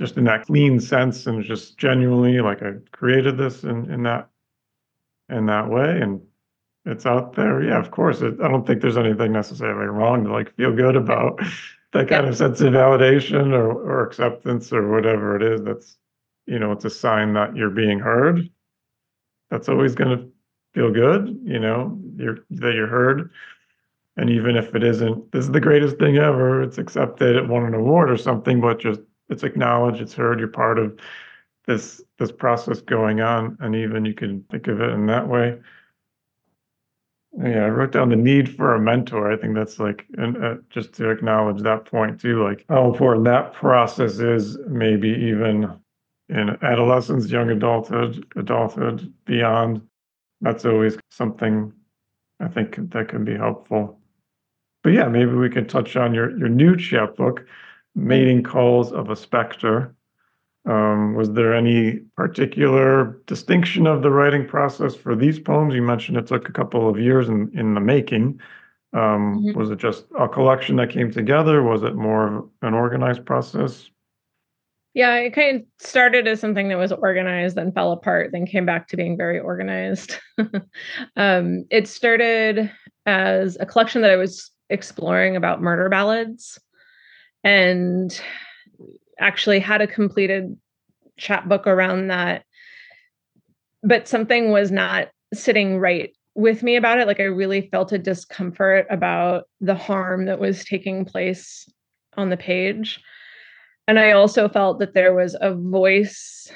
just 0.00 0.16
in 0.16 0.24
that 0.24 0.46
clean 0.46 0.80
sense 0.80 1.26
and 1.26 1.44
just 1.44 1.78
genuinely 1.78 2.40
like 2.40 2.62
I 2.62 2.72
created 2.90 3.38
this 3.38 3.62
in 3.62 3.90
in 3.92 4.02
that 4.04 4.28
in 5.28 5.46
that 5.46 5.68
way 5.68 6.00
and 6.00 6.20
it's 6.84 7.06
out 7.06 7.34
there. 7.34 7.62
Yeah, 7.62 7.78
of 7.78 7.90
course. 7.90 8.20
It, 8.20 8.34
I 8.42 8.48
don't 8.48 8.66
think 8.66 8.82
there's 8.82 8.98
anything 8.98 9.32
necessarily 9.32 9.86
wrong 9.86 10.24
to 10.24 10.32
like 10.32 10.54
feel 10.56 10.74
good 10.74 10.96
about 10.96 11.38
that 11.92 12.08
kind 12.08 12.24
yeah. 12.24 12.30
of 12.30 12.36
sense 12.36 12.60
of 12.60 12.72
validation 12.72 13.52
or 13.52 13.70
or 13.70 14.06
acceptance 14.06 14.72
or 14.72 14.90
whatever 14.90 15.36
it 15.36 15.42
is. 15.42 15.62
That's 15.62 15.96
you 16.46 16.58
know, 16.58 16.72
it's 16.72 16.84
a 16.84 16.90
sign 16.90 17.32
that 17.34 17.56
you're 17.56 17.70
being 17.70 18.00
heard 18.00 18.50
that's 19.54 19.68
always 19.68 19.94
going 19.94 20.18
to 20.18 20.28
feel 20.74 20.92
good, 20.92 21.38
you 21.44 21.60
know, 21.60 21.96
you're, 22.16 22.38
that 22.50 22.74
you're 22.74 22.88
heard. 22.88 23.30
And 24.16 24.28
even 24.28 24.56
if 24.56 24.74
it 24.74 24.82
isn't, 24.82 25.30
this 25.30 25.44
is 25.44 25.52
the 25.52 25.60
greatest 25.60 25.96
thing 25.98 26.16
ever, 26.16 26.60
it's 26.60 26.78
accepted, 26.78 27.36
it 27.36 27.48
won 27.48 27.64
an 27.64 27.74
award 27.74 28.10
or 28.10 28.16
something, 28.16 28.60
but 28.60 28.80
just 28.80 29.00
it's 29.28 29.44
acknowledged, 29.44 30.00
it's 30.00 30.12
heard, 30.12 30.40
you're 30.40 30.48
part 30.48 30.80
of 30.80 30.98
this 31.66 32.02
this 32.18 32.32
process 32.32 32.80
going 32.80 33.20
on. 33.20 33.56
And 33.60 33.76
even 33.76 34.04
you 34.04 34.12
can 34.12 34.44
think 34.50 34.66
of 34.66 34.80
it 34.80 34.90
in 34.90 35.06
that 35.06 35.28
way. 35.28 35.56
Yeah, 37.38 37.64
I 37.64 37.68
wrote 37.68 37.92
down 37.92 38.08
the 38.08 38.16
need 38.16 38.54
for 38.56 38.74
a 38.74 38.80
mentor. 38.80 39.32
I 39.32 39.36
think 39.36 39.54
that's 39.54 39.78
like, 39.78 40.04
and 40.18 40.44
uh, 40.44 40.54
just 40.68 40.92
to 40.94 41.10
acknowledge 41.10 41.62
that 41.62 41.84
point 41.84 42.20
too, 42.20 42.42
like 42.42 42.64
how 42.68 42.90
important 42.90 43.24
that 43.26 43.52
process 43.52 44.18
is, 44.18 44.58
maybe 44.68 45.10
even 45.10 45.80
in 46.28 46.56
adolescence, 46.62 47.30
young 47.30 47.50
adulthood, 47.50 48.24
adulthood, 48.36 49.12
beyond. 49.24 49.82
That's 50.40 50.64
always 50.64 50.96
something 51.10 51.72
I 52.40 52.48
think 52.48 52.90
that 52.92 53.08
can 53.08 53.24
be 53.24 53.36
helpful. 53.36 53.98
But 54.82 54.92
yeah, 54.92 55.08
maybe 55.08 55.32
we 55.32 55.50
can 55.50 55.66
touch 55.66 55.96
on 55.96 56.14
your 56.14 56.36
your 56.38 56.48
new 56.48 56.76
chapbook, 56.76 57.46
Mating 57.94 58.42
Calls 58.42 58.92
of 58.92 59.10
a 59.10 59.16
Specter. 59.16 59.94
Um, 60.66 61.14
was 61.14 61.30
there 61.32 61.54
any 61.54 61.98
particular 62.16 63.20
distinction 63.26 63.86
of 63.86 64.02
the 64.02 64.10
writing 64.10 64.46
process 64.46 64.94
for 64.94 65.14
these 65.14 65.38
poems? 65.38 65.74
You 65.74 65.82
mentioned 65.82 66.16
it 66.16 66.26
took 66.26 66.48
a 66.48 66.52
couple 66.52 66.88
of 66.88 66.98
years 66.98 67.28
in, 67.28 67.50
in 67.54 67.74
the 67.74 67.80
making. 67.80 68.40
Um, 68.94 69.42
mm-hmm. 69.42 69.58
Was 69.58 69.70
it 69.70 69.78
just 69.78 70.06
a 70.18 70.28
collection 70.28 70.76
that 70.76 70.90
came 70.90 71.10
together? 71.10 71.62
Was 71.62 71.82
it 71.82 71.96
more 71.96 72.28
of 72.28 72.48
an 72.62 72.74
organized 72.74 73.26
process? 73.26 73.90
Yeah, 74.94 75.16
it 75.16 75.34
kind 75.34 75.60
of 75.60 75.66
started 75.84 76.28
as 76.28 76.38
something 76.38 76.68
that 76.68 76.78
was 76.78 76.92
organized, 76.92 77.56
then 77.56 77.72
fell 77.72 77.90
apart, 77.90 78.30
then 78.32 78.46
came 78.46 78.64
back 78.64 78.86
to 78.88 78.96
being 78.96 79.16
very 79.16 79.40
organized. 79.40 80.18
um, 81.16 81.64
it 81.70 81.88
started 81.88 82.70
as 83.04 83.56
a 83.58 83.66
collection 83.66 84.02
that 84.02 84.12
I 84.12 84.16
was 84.16 84.52
exploring 84.70 85.34
about 85.34 85.60
murder 85.60 85.88
ballads 85.88 86.60
and 87.42 88.18
actually 89.18 89.58
had 89.58 89.82
a 89.82 89.86
completed 89.88 90.56
chapbook 91.16 91.66
around 91.66 92.08
that. 92.08 92.44
But 93.82 94.06
something 94.06 94.52
was 94.52 94.70
not 94.70 95.08
sitting 95.34 95.78
right 95.78 96.12
with 96.36 96.62
me 96.62 96.76
about 96.76 97.00
it. 97.00 97.08
Like 97.08 97.20
I 97.20 97.24
really 97.24 97.68
felt 97.72 97.92
a 97.92 97.98
discomfort 97.98 98.86
about 98.90 99.44
the 99.60 99.74
harm 99.74 100.26
that 100.26 100.38
was 100.38 100.64
taking 100.64 101.04
place 101.04 101.68
on 102.16 102.30
the 102.30 102.36
page. 102.36 103.00
And 103.86 103.98
I 103.98 104.12
also 104.12 104.48
felt 104.48 104.78
that 104.78 104.94
there 104.94 105.14
was 105.14 105.36
a 105.40 105.54
voice 105.54 106.50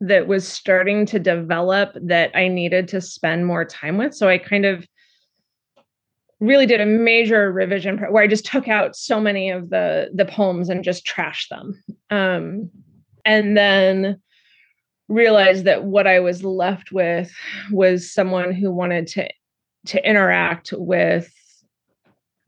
that 0.00 0.26
was 0.26 0.46
starting 0.46 1.06
to 1.06 1.18
develop 1.18 1.96
that 2.02 2.30
I 2.34 2.48
needed 2.48 2.88
to 2.88 3.00
spend 3.00 3.46
more 3.46 3.64
time 3.64 3.98
with. 3.98 4.14
So 4.14 4.28
I 4.28 4.38
kind 4.38 4.64
of 4.64 4.86
really 6.40 6.66
did 6.66 6.80
a 6.80 6.86
major 6.86 7.52
revision 7.52 7.98
where 7.98 8.22
I 8.22 8.26
just 8.26 8.46
took 8.46 8.66
out 8.66 8.96
so 8.96 9.20
many 9.20 9.50
of 9.50 9.68
the 9.68 10.10
the 10.14 10.24
poems 10.24 10.70
and 10.70 10.82
just 10.82 11.06
trashed 11.06 11.48
them. 11.48 11.82
Um, 12.08 12.70
and 13.24 13.56
then 13.56 14.20
realized 15.08 15.64
that 15.64 15.84
what 15.84 16.06
I 16.06 16.20
was 16.20 16.42
left 16.44 16.92
with 16.92 17.32
was 17.70 18.12
someone 18.12 18.52
who 18.52 18.70
wanted 18.70 19.06
to 19.08 19.28
to 19.86 20.08
interact 20.08 20.72
with 20.76 21.30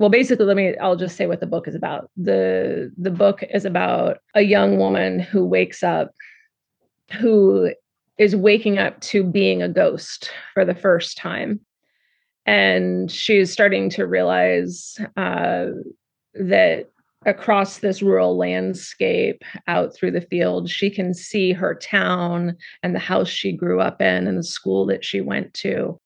well 0.03 0.11
basically 0.11 0.45
let 0.45 0.57
me 0.57 0.77
I'll 0.79 0.97
just 0.97 1.17
say 1.17 1.27
what 1.27 1.39
the 1.39 1.47
book 1.47 1.69
is 1.69 1.77
about. 1.77 2.11
The 2.17 2.93
the 2.99 3.13
book 3.13 3.45
is 3.55 3.65
about 3.65 4.19
a 4.35 4.43
young 4.43 4.77
woman 4.77 5.21
who 5.21 5.45
wakes 5.45 5.85
up 5.85 6.11
who 7.13 7.73
is 8.19 8.35
waking 8.35 8.79
up 8.79 9.01
to 9.03 9.23
being 9.23 9.63
a 9.63 9.69
ghost 9.69 10.33
for 10.55 10.65
the 10.65 10.75
first 10.75 11.17
time 11.17 11.61
and 12.47 13.13
she's 13.13 13.53
starting 13.53 13.89
to 13.91 14.05
realize 14.05 14.97
uh, 15.17 15.67
that 16.35 16.91
across 17.25 17.79
this 17.79 18.03
rural 18.03 18.37
landscape 18.37 19.45
out 19.69 19.95
through 19.95 20.11
the 20.11 20.21
field 20.21 20.69
she 20.69 20.91
can 20.91 21.15
see 21.15 21.53
her 21.53 21.77
town 21.77 22.57
and 22.83 22.93
the 22.93 22.99
house 22.99 23.29
she 23.29 23.53
grew 23.53 23.81
up 23.81 24.03
in 24.03 24.27
and 24.27 24.37
the 24.37 24.43
school 24.43 24.85
that 24.85 25.05
she 25.05 25.21
went 25.21 25.55
to 25.55 25.97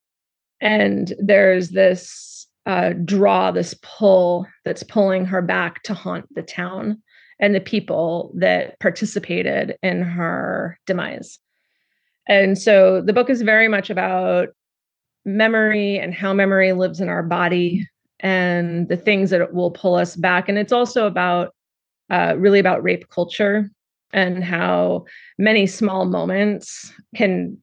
and 0.60 1.14
there's 1.18 1.70
this 1.70 2.35
uh, 2.66 2.92
draw 3.04 3.50
this 3.50 3.74
pull 3.82 4.46
that's 4.64 4.82
pulling 4.82 5.24
her 5.24 5.40
back 5.40 5.82
to 5.84 5.94
haunt 5.94 6.26
the 6.34 6.42
town 6.42 7.00
and 7.38 7.54
the 7.54 7.60
people 7.60 8.32
that 8.34 8.78
participated 8.80 9.76
in 9.82 10.02
her 10.02 10.78
demise 10.86 11.38
and 12.28 12.58
so 12.58 13.00
the 13.00 13.12
book 13.12 13.30
is 13.30 13.42
very 13.42 13.68
much 13.68 13.90
about 13.90 14.48
memory 15.24 15.98
and 15.98 16.14
how 16.14 16.32
memory 16.32 16.72
lives 16.72 17.00
in 17.00 17.08
our 17.08 17.22
body 17.22 17.86
and 18.20 18.88
the 18.88 18.96
things 18.96 19.30
that 19.30 19.52
will 19.52 19.70
pull 19.70 19.94
us 19.94 20.16
back. 20.16 20.48
And 20.48 20.58
it's 20.58 20.72
also 20.72 21.06
about 21.06 21.54
uh, 22.10 22.34
really 22.36 22.58
about 22.58 22.82
rape 22.82 23.08
culture 23.10 23.70
and 24.12 24.42
how 24.42 25.04
many 25.38 25.66
small 25.66 26.06
moments 26.06 26.92
can 27.14 27.58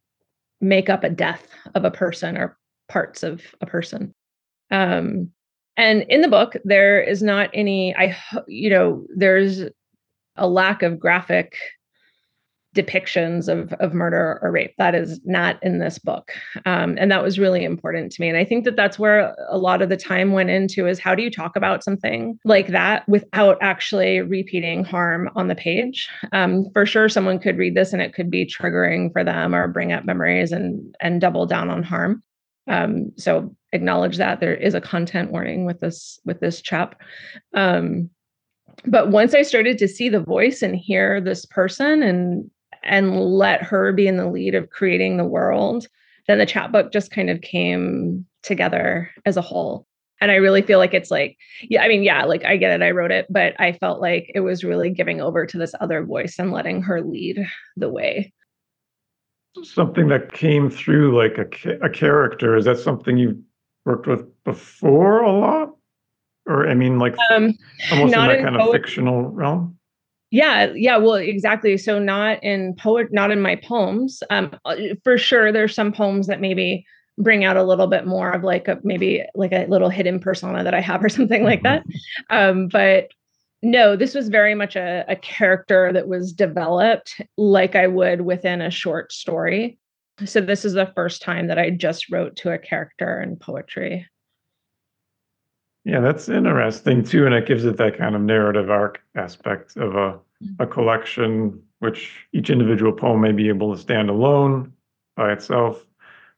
make 0.62 0.90
up 0.90 1.04
a 1.04 1.10
death 1.10 1.48
of 1.76 1.86
a 1.86 1.92
person 1.92 2.38
or 2.38 2.58
parts 2.90 3.24
of 3.24 3.42
a 3.62 3.66
person. 3.66 4.14
Um, 4.74 5.30
and 5.78 6.04
in 6.04 6.22
the 6.22 6.28
book, 6.28 6.58
there 6.66 7.02
is 7.02 7.24
not 7.24 7.50
any, 7.54 7.96
I, 7.96 8.18
you 8.48 8.70
know, 8.70 9.06
there's 9.16 9.62
a 10.36 10.48
lack 10.48 10.84
of 10.84 11.00
graphic 11.00 11.56
depictions 12.76 13.48
of, 13.48 13.72
of 13.74 13.94
murder 13.94 14.40
or 14.42 14.52
rape. 14.52 14.74
That 14.80 14.96
is 14.96 15.22
not 15.26 15.62
in 15.62 15.78
this 15.78 16.00
book. 16.00 16.32
Um, 16.66 16.98
and 17.00 17.12
that 17.12 17.22
was 17.22 17.38
really 17.38 17.64
important 17.64 18.12
to 18.12 18.22
me. 18.22 18.30
And 18.30 18.38
I 18.38 18.44
think 18.44 18.66
that 18.66 18.76
that's 18.76 18.98
where 18.98 19.36
a 19.48 19.58
lot 19.60 19.84
of 19.84 19.90
the 19.90 19.98
time 19.98 20.32
went 20.32 20.50
into 20.50 20.88
is 20.88 21.00
how 21.00 21.14
do 21.14 21.22
you 21.22 21.30
talk 21.30 21.56
about 21.56 21.84
something 21.84 22.38
like 22.46 22.68
that 22.68 23.08
without 23.08 23.58
actually 23.62 24.22
repeating 24.22 24.84
harm 24.84 25.30
on 25.36 25.50
the 25.50 25.56
page? 25.56 26.10
Um, 26.32 26.66
for 26.74 26.86
sure, 26.86 27.10
someone 27.10 27.38
could 27.38 27.58
read 27.58 27.76
this 27.76 27.94
and 27.94 28.02
it 28.02 28.14
could 28.14 28.32
be 28.32 28.46
triggering 28.46 29.12
for 29.12 29.24
them 29.24 29.54
or 29.54 29.68
bring 29.68 29.92
up 29.92 30.06
memories 30.06 30.52
and, 30.52 30.96
and 31.00 31.22
double 31.22 31.46
down 31.46 31.70
on 31.70 31.84
harm. 31.84 32.24
Um, 32.68 33.12
so 33.18 33.56
acknowledge 33.72 34.18
that 34.18 34.40
there 34.40 34.54
is 34.54 34.74
a 34.74 34.82
content 34.82 35.32
warning 35.32 35.66
with 35.66 35.80
this 35.80 36.20
with 36.26 36.40
this 36.40 36.62
chap. 36.62 37.02
Um, 37.54 38.10
but 38.86 39.10
once 39.12 39.34
I 39.34 39.42
started 39.42 39.78
to 39.78 39.88
see 39.88 40.10
the 40.10 40.20
voice 40.20 40.62
and 40.62 40.76
hear 40.76 41.22
this 41.22 41.46
person 41.46 42.04
and 42.04 42.50
and 42.84 43.20
let 43.20 43.64
her 43.64 43.94
be 43.94 44.08
in 44.08 44.18
the 44.18 44.30
lead 44.30 44.56
of 44.56 44.70
creating 44.70 45.18
the 45.18 45.26
world, 45.26 45.88
then 46.28 46.38
the 46.38 46.46
chapbook 46.46 46.92
just 46.92 47.12
kind 47.12 47.30
of 47.30 47.42
came 47.42 48.26
together 48.42 49.10
as 49.26 49.38
a 49.38 49.42
whole. 49.42 49.88
And 50.22 50.32
I 50.32 50.36
really 50.36 50.62
feel 50.62 50.80
like 50.80 50.94
it's 50.94 51.12
like, 51.12 51.38
yeah, 51.64 51.82
I 51.84 51.88
mean, 51.88 52.04
yeah, 52.04 52.24
like 52.24 52.46
I 52.46 52.56
get 52.56 52.72
it, 52.72 52.84
I 52.84 52.92
wrote 52.92 53.12
it, 53.12 53.26
but 53.30 53.60
I 53.60 53.74
felt 53.74 54.00
like 54.00 54.32
it 54.34 54.40
was 54.40 54.64
really 54.64 54.90
giving 54.90 55.22
over 55.22 55.46
to 55.46 55.58
this 55.58 55.74
other 55.82 56.04
voice 56.06 56.40
and 56.40 56.52
letting 56.52 56.82
her 56.84 57.02
lead 57.02 57.46
the 57.76 57.90
way. 57.90 58.34
Something 59.62 60.08
that 60.08 60.34
came 60.34 60.70
through 60.70 61.16
like 61.18 61.38
a, 61.38 61.86
a 61.86 61.90
character, 61.90 62.56
is 62.56 62.66
that 62.66 62.80
something 62.80 63.18
you've 63.18 63.38
worked 63.86 64.08
with 64.08 64.26
before 64.44 65.22
a 65.22 65.32
lot? 65.32 65.76
Or, 66.46 66.68
I 66.68 66.74
mean, 66.74 67.00
like 67.00 67.16
um, 67.32 67.54
almost 67.92 68.14
in 68.14 68.20
that 68.20 68.36
in 68.36 68.44
kind 68.44 68.58
of 68.58 68.72
fictional 68.72 69.30
realm? 69.30 69.78
yeah 70.34 70.74
yeah 70.74 70.98
well 70.98 71.14
exactly 71.14 71.78
so 71.78 72.00
not 72.00 72.44
in 72.44 72.76
poet 72.76 73.14
not 73.14 73.30
in 73.30 73.40
my 73.40 73.56
poems 73.56 74.24
um 74.32 74.54
uh, 74.66 74.76
for 75.04 75.16
sure 75.16 75.52
there's 75.52 75.76
some 75.76 75.94
poems 75.94 76.26
that 76.26 76.42
maybe 76.42 76.84
bring 77.20 77.46
out 77.46 77.56
a 77.56 77.64
little 77.64 77.86
bit 77.86 78.08
more 78.08 78.32
of 78.32 78.44
like 78.44 78.68
a 78.68 78.80
maybe 78.84 79.24
like 79.36 79.52
a 79.52 79.68
little 79.68 79.90
hidden 79.90 80.20
persona 80.20 80.64
that 80.64 80.74
i 80.74 80.82
have 80.82 81.04
or 81.04 81.10
something 81.18 81.44
like 81.44 81.62
that 81.62 81.84
mm-hmm. 81.88 82.36
um 82.36 82.68
but 82.68 83.10
no 83.64 83.96
this 83.96 84.14
was 84.14 84.30
very 84.30 84.54
much 84.54 84.76
a, 84.76 85.04
a 85.08 85.16
character 85.16 85.92
that 85.92 86.08
was 86.08 86.32
developed 86.32 87.22
like 87.38 87.76
i 87.76 87.88
would 87.88 88.22
within 88.22 88.62
a 88.62 88.70
short 88.70 89.12
story 89.12 89.78
so 90.26 90.40
this 90.40 90.64
is 90.64 90.74
the 90.74 90.92
first 90.96 91.22
time 91.22 91.48
that 91.48 91.58
i 91.58 91.70
just 91.70 92.12
wrote 92.12 92.36
to 92.36 92.52
a 92.52 92.60
character 92.60 93.22
in 93.22 93.36
poetry 93.36 94.06
yeah, 95.86 96.00
that's 96.00 96.30
interesting 96.30 97.04
too, 97.04 97.26
and 97.26 97.36
it 97.36 97.46
gives 97.46 97.66
it 97.66 97.78
that 97.78 97.98
kind 97.98 98.16
of 98.16 98.22
narrative 98.22 98.70
arc 98.70 99.02
aspect 99.16 99.76
of 99.76 99.96
a 99.96 100.20
mm. 100.42 100.56
a 100.60 100.66
collection, 100.66 101.62
which 101.80 102.26
each 102.32 102.50
individual 102.50 102.94
poem 102.94 103.20
may 103.20 103.34
be 103.34 103.50
able 103.50 103.76
to 103.76 103.82
stand 103.82 104.10
alone 104.10 104.72
by 105.18 105.34
itself, 105.34 105.86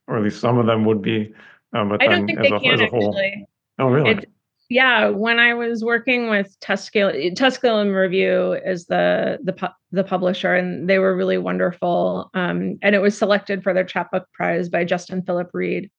or 0.08 0.16
at 0.16 0.24
least 0.24 0.40
some 0.40 0.58
of 0.58 0.66
them 0.66 0.84
would 0.84 1.00
be. 1.00 1.32
Um, 1.72 1.90
but 1.90 2.02
I 2.02 2.08
don't 2.08 2.26
think 2.26 2.40
as 2.40 2.48
they 2.48 2.56
a, 2.56 2.60
can 2.60 2.74
as 2.74 2.80
a 2.80 2.86
whole. 2.88 3.16
Actually. 3.16 3.46
Oh, 3.78 3.88
really? 3.88 4.10
It, 4.10 4.30
yeah, 4.68 5.08
when 5.08 5.38
I 5.38 5.54
was 5.54 5.84
working 5.84 6.28
with 6.28 6.54
Tusculum, 6.60 7.92
Review 7.92 8.52
is 8.64 8.86
the 8.86 9.38
the 9.42 9.52
pu- 9.52 9.66
the 9.92 10.04
publisher, 10.04 10.54
and 10.54 10.88
they 10.88 10.98
were 10.98 11.16
really 11.16 11.38
wonderful. 11.38 12.30
Um, 12.34 12.78
and 12.82 12.94
it 12.94 13.00
was 13.00 13.16
selected 13.16 13.62
for 13.62 13.72
their 13.72 13.84
chapbook 13.84 14.26
prize 14.32 14.68
by 14.68 14.84
Justin 14.84 15.22
Philip 15.22 15.50
Reed. 15.52 15.90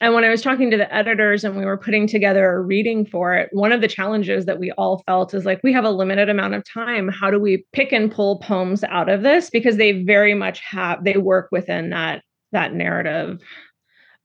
And 0.00 0.12
when 0.12 0.24
I 0.24 0.28
was 0.28 0.42
talking 0.42 0.70
to 0.70 0.76
the 0.76 0.94
editors 0.94 1.42
and 1.42 1.56
we 1.56 1.64
were 1.64 1.78
putting 1.78 2.06
together 2.06 2.50
a 2.50 2.60
reading 2.60 3.06
for 3.06 3.34
it, 3.34 3.48
one 3.52 3.72
of 3.72 3.80
the 3.80 3.88
challenges 3.88 4.44
that 4.44 4.58
we 4.58 4.70
all 4.72 5.02
felt 5.06 5.32
is 5.32 5.46
like, 5.46 5.60
we 5.64 5.72
have 5.72 5.84
a 5.84 5.90
limited 5.90 6.28
amount 6.28 6.52
of 6.52 6.62
time. 6.70 7.08
How 7.08 7.30
do 7.30 7.38
we 7.38 7.64
pick 7.72 7.92
and 7.92 8.12
pull 8.12 8.38
poems 8.40 8.84
out 8.84 9.08
of 9.08 9.22
this? 9.22 9.48
Because 9.48 9.78
they 9.78 10.02
very 10.02 10.34
much 10.34 10.60
have, 10.60 11.02
they 11.02 11.16
work 11.16 11.48
within 11.50 11.90
that, 11.90 12.22
that 12.52 12.74
narrative 12.74 13.40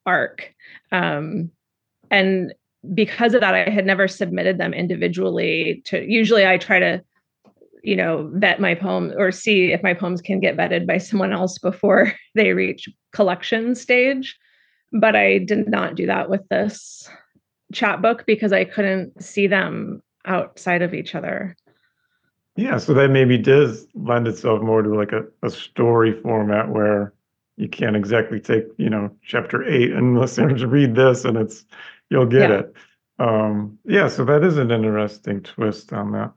arc. 0.05 0.53
Um, 0.91 1.51
and 2.09 2.53
because 2.93 3.33
of 3.33 3.41
that, 3.41 3.55
I 3.55 3.69
had 3.69 3.85
never 3.85 4.07
submitted 4.07 4.57
them 4.57 4.73
individually 4.73 5.81
to, 5.85 6.03
usually 6.03 6.45
I 6.45 6.57
try 6.57 6.79
to, 6.79 7.03
you 7.83 7.95
know, 7.95 8.29
vet 8.33 8.59
my 8.59 8.75
poem 8.75 9.13
or 9.17 9.31
see 9.31 9.71
if 9.71 9.83
my 9.83 9.93
poems 9.93 10.21
can 10.21 10.39
get 10.39 10.57
vetted 10.57 10.87
by 10.87 10.97
someone 10.97 11.33
else 11.33 11.57
before 11.57 12.13
they 12.35 12.53
reach 12.53 12.89
collection 13.13 13.75
stage 13.75 14.37
but 14.91 15.15
I 15.15 15.39
did 15.39 15.67
not 15.67 15.95
do 15.95 16.05
that 16.07 16.29
with 16.29 16.47
this 16.49 17.09
chapbook 17.73 18.25
because 18.25 18.51
I 18.51 18.65
couldn't 18.65 19.21
see 19.23 19.47
them 19.47 20.01
outside 20.25 20.81
of 20.81 20.93
each 20.93 21.15
other. 21.15 21.55
Yeah, 22.57 22.77
so 22.77 22.93
that 22.93 23.09
maybe 23.09 23.37
does 23.37 23.87
lend 23.95 24.27
itself 24.27 24.61
more 24.61 24.81
to 24.81 24.93
like 24.93 25.13
a, 25.13 25.23
a 25.41 25.49
story 25.49 26.19
format 26.21 26.69
where 26.69 27.13
you 27.57 27.67
can't 27.67 27.95
exactly 27.95 28.39
take, 28.39 28.65
you 28.77 28.89
know, 28.89 29.11
chapter 29.23 29.63
eight 29.63 29.91
and 29.91 30.19
listeners 30.19 30.65
read 30.65 30.95
this 30.95 31.25
and 31.25 31.37
it's 31.37 31.65
you'll 32.09 32.25
get 32.25 32.49
yeah. 32.49 32.59
it. 32.59 32.75
Um, 33.19 33.77
yeah, 33.85 34.07
so 34.07 34.25
that 34.25 34.43
is 34.43 34.57
an 34.57 34.71
interesting 34.71 35.41
twist 35.41 35.93
on 35.93 36.11
that. 36.13 36.31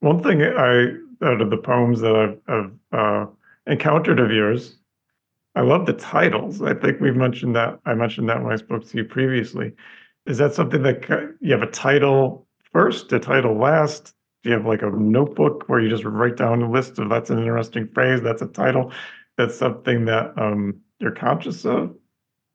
One 0.00 0.22
thing 0.22 0.42
I 0.42 0.94
out 1.20 1.40
of 1.40 1.50
the 1.50 1.56
poems 1.56 2.00
that 2.00 2.14
I've, 2.14 2.54
I've 2.54 2.72
uh, 2.92 3.26
encountered 3.66 4.20
of 4.20 4.30
yours 4.30 4.78
I 5.58 5.62
love 5.62 5.86
the 5.86 5.92
titles. 5.92 6.62
I 6.62 6.72
think 6.72 7.00
we've 7.00 7.16
mentioned 7.16 7.56
that. 7.56 7.80
I 7.84 7.94
mentioned 7.94 8.28
that 8.28 8.40
when 8.40 8.52
I 8.52 8.56
spoke 8.56 8.86
to 8.86 8.96
you 8.96 9.04
previously. 9.04 9.72
Is 10.24 10.38
that 10.38 10.54
something 10.54 10.82
that 10.84 11.36
you 11.40 11.52
have 11.52 11.62
a 11.62 11.70
title 11.70 12.46
first, 12.72 13.12
a 13.12 13.18
title 13.18 13.58
last? 13.58 14.14
Do 14.44 14.50
you 14.50 14.56
have 14.56 14.66
like 14.66 14.82
a 14.82 14.90
notebook 14.90 15.64
where 15.66 15.80
you 15.80 15.88
just 15.88 16.04
write 16.04 16.36
down 16.36 16.62
a 16.62 16.70
list 16.70 17.00
of 17.00 17.08
that's 17.08 17.30
an 17.30 17.40
interesting 17.40 17.88
phrase, 17.88 18.20
that's 18.20 18.40
a 18.40 18.46
title, 18.46 18.92
that's 19.38 19.56
something 19.56 20.04
that 20.04 20.34
um, 20.36 20.80
you're 20.98 21.12
conscious 21.12 21.64
of? 21.64 21.96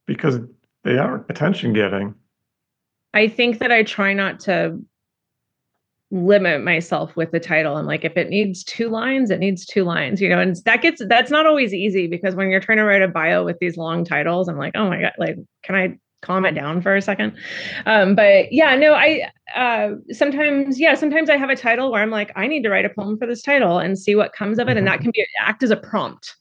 Because 0.05 0.39
they 0.83 0.97
are 0.97 1.25
attention 1.29 1.73
getting. 1.73 2.13
I 3.13 3.27
think 3.27 3.59
that 3.59 3.71
I 3.71 3.83
try 3.83 4.13
not 4.13 4.39
to 4.41 4.79
limit 6.11 6.63
myself 6.63 7.15
with 7.15 7.31
the 7.31 7.39
title. 7.39 7.75
I'm 7.75 7.87
like, 7.87 8.05
if 8.05 8.15
it 8.17 8.29
needs 8.29 8.63
two 8.63 8.89
lines, 8.89 9.31
it 9.31 9.39
needs 9.39 9.65
two 9.65 9.83
lines, 9.83 10.21
you 10.21 10.29
know, 10.29 10.39
and 10.39 10.55
that 10.65 10.81
gets 10.81 11.01
that's 11.07 11.31
not 11.31 11.47
always 11.47 11.73
easy 11.73 12.05
because 12.07 12.35
when 12.35 12.49
you're 12.49 12.59
trying 12.59 12.77
to 12.77 12.83
write 12.83 13.01
a 13.01 13.07
bio 13.07 13.43
with 13.43 13.57
these 13.59 13.77
long 13.77 14.05
titles, 14.05 14.47
I'm 14.47 14.57
like, 14.57 14.73
oh 14.75 14.89
my 14.89 15.01
God, 15.01 15.13
like, 15.17 15.37
can 15.63 15.75
I 15.75 15.97
calm 16.21 16.45
it 16.45 16.53
down 16.53 16.81
for 16.81 16.95
a 16.95 17.01
second? 17.01 17.35
Um, 17.87 18.13
but 18.13 18.51
yeah, 18.53 18.75
no, 18.75 18.93
I 18.93 19.31
uh 19.55 19.95
sometimes, 20.11 20.79
yeah, 20.79 20.93
sometimes 20.93 21.29
I 21.29 21.37
have 21.37 21.49
a 21.49 21.55
title 21.55 21.91
where 21.91 22.01
I'm 22.01 22.11
like, 22.11 22.31
I 22.35 22.45
need 22.45 22.61
to 22.63 22.69
write 22.69 22.85
a 22.85 22.89
poem 22.89 23.17
for 23.17 23.25
this 23.25 23.41
title 23.41 23.79
and 23.79 23.97
see 23.97 24.15
what 24.15 24.33
comes 24.33 24.59
of 24.59 24.69
it. 24.69 24.77
And 24.77 24.85
that 24.85 24.95
mm-hmm. 24.99 25.03
can 25.03 25.11
be 25.15 25.25
act 25.39 25.63
as 25.63 25.71
a 25.71 25.77
prompt. 25.77 26.35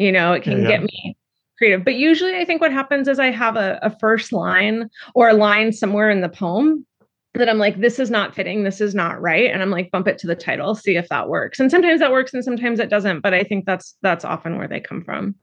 You 0.00 0.10
know, 0.10 0.32
it 0.32 0.42
can 0.42 0.62
yeah, 0.62 0.62
yeah. 0.62 0.68
get 0.78 0.82
me 0.84 1.16
creative. 1.58 1.84
But 1.84 1.96
usually 1.96 2.34
I 2.38 2.46
think 2.46 2.62
what 2.62 2.72
happens 2.72 3.06
is 3.06 3.18
I 3.18 3.30
have 3.30 3.56
a, 3.56 3.78
a 3.82 3.90
first 3.98 4.32
line 4.32 4.88
or 5.14 5.28
a 5.28 5.34
line 5.34 5.74
somewhere 5.74 6.08
in 6.08 6.22
the 6.22 6.28
poem 6.30 6.86
that 7.34 7.50
I'm 7.50 7.58
like, 7.58 7.78
this 7.80 7.98
is 7.98 8.10
not 8.10 8.34
fitting, 8.34 8.64
this 8.64 8.80
is 8.80 8.94
not 8.94 9.20
right. 9.20 9.50
And 9.50 9.60
I'm 9.60 9.70
like, 9.70 9.90
bump 9.90 10.08
it 10.08 10.16
to 10.20 10.26
the 10.26 10.34
title, 10.34 10.74
see 10.74 10.96
if 10.96 11.10
that 11.10 11.28
works. 11.28 11.60
And 11.60 11.70
sometimes 11.70 12.00
that 12.00 12.12
works 12.12 12.32
and 12.32 12.42
sometimes 12.42 12.80
it 12.80 12.88
doesn't. 12.88 13.20
But 13.20 13.34
I 13.34 13.44
think 13.44 13.66
that's 13.66 13.94
that's 14.00 14.24
often 14.24 14.56
where 14.56 14.66
they 14.66 14.80
come 14.80 15.04
from. 15.04 15.34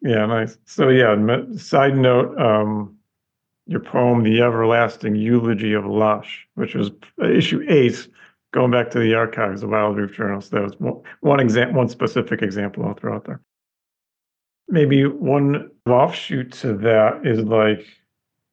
Yeah, 0.00 0.26
nice. 0.26 0.58
So 0.64 0.88
yeah, 0.88 1.16
side 1.56 1.96
note, 1.96 2.38
um, 2.38 2.96
your 3.66 3.80
poem, 3.80 4.22
The 4.22 4.42
Everlasting 4.42 5.16
Eulogy 5.16 5.72
of 5.72 5.84
Lush, 5.84 6.46
which 6.54 6.76
was 6.76 6.92
issue 7.20 7.66
eight, 7.68 8.06
going 8.52 8.70
back 8.70 8.90
to 8.90 9.00
the 9.00 9.14
archives 9.14 9.64
of 9.64 9.70
Wild 9.70 9.96
Wildleaf 9.96 10.14
Journals. 10.14 10.50
That 10.50 10.62
was 10.62 10.78
one, 10.78 11.02
one 11.20 11.40
example, 11.40 11.78
one 11.78 11.88
specific 11.88 12.42
example 12.42 12.86
I'll 12.86 12.94
throw 12.94 13.16
out 13.16 13.24
there. 13.24 13.40
Maybe 14.68 15.06
one 15.06 15.70
offshoot 15.86 16.52
to 16.54 16.74
that 16.78 17.24
is 17.24 17.40
like 17.40 17.86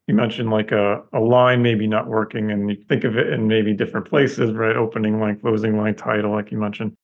you 0.06 0.14
mentioned 0.14 0.50
like 0.50 0.70
a, 0.70 1.02
a 1.12 1.20
line 1.20 1.62
maybe 1.62 1.86
not 1.86 2.06
working 2.06 2.50
and 2.50 2.70
you 2.70 2.76
think 2.88 3.04
of 3.04 3.16
it 3.16 3.28
in 3.28 3.48
maybe 3.48 3.72
different 3.72 4.08
places, 4.08 4.52
right? 4.52 4.76
Opening 4.76 5.18
line, 5.18 5.38
closing 5.40 5.76
line 5.76 5.94
title, 5.94 6.32
like 6.32 6.52
you 6.52 6.58
mentioned. 6.58 6.94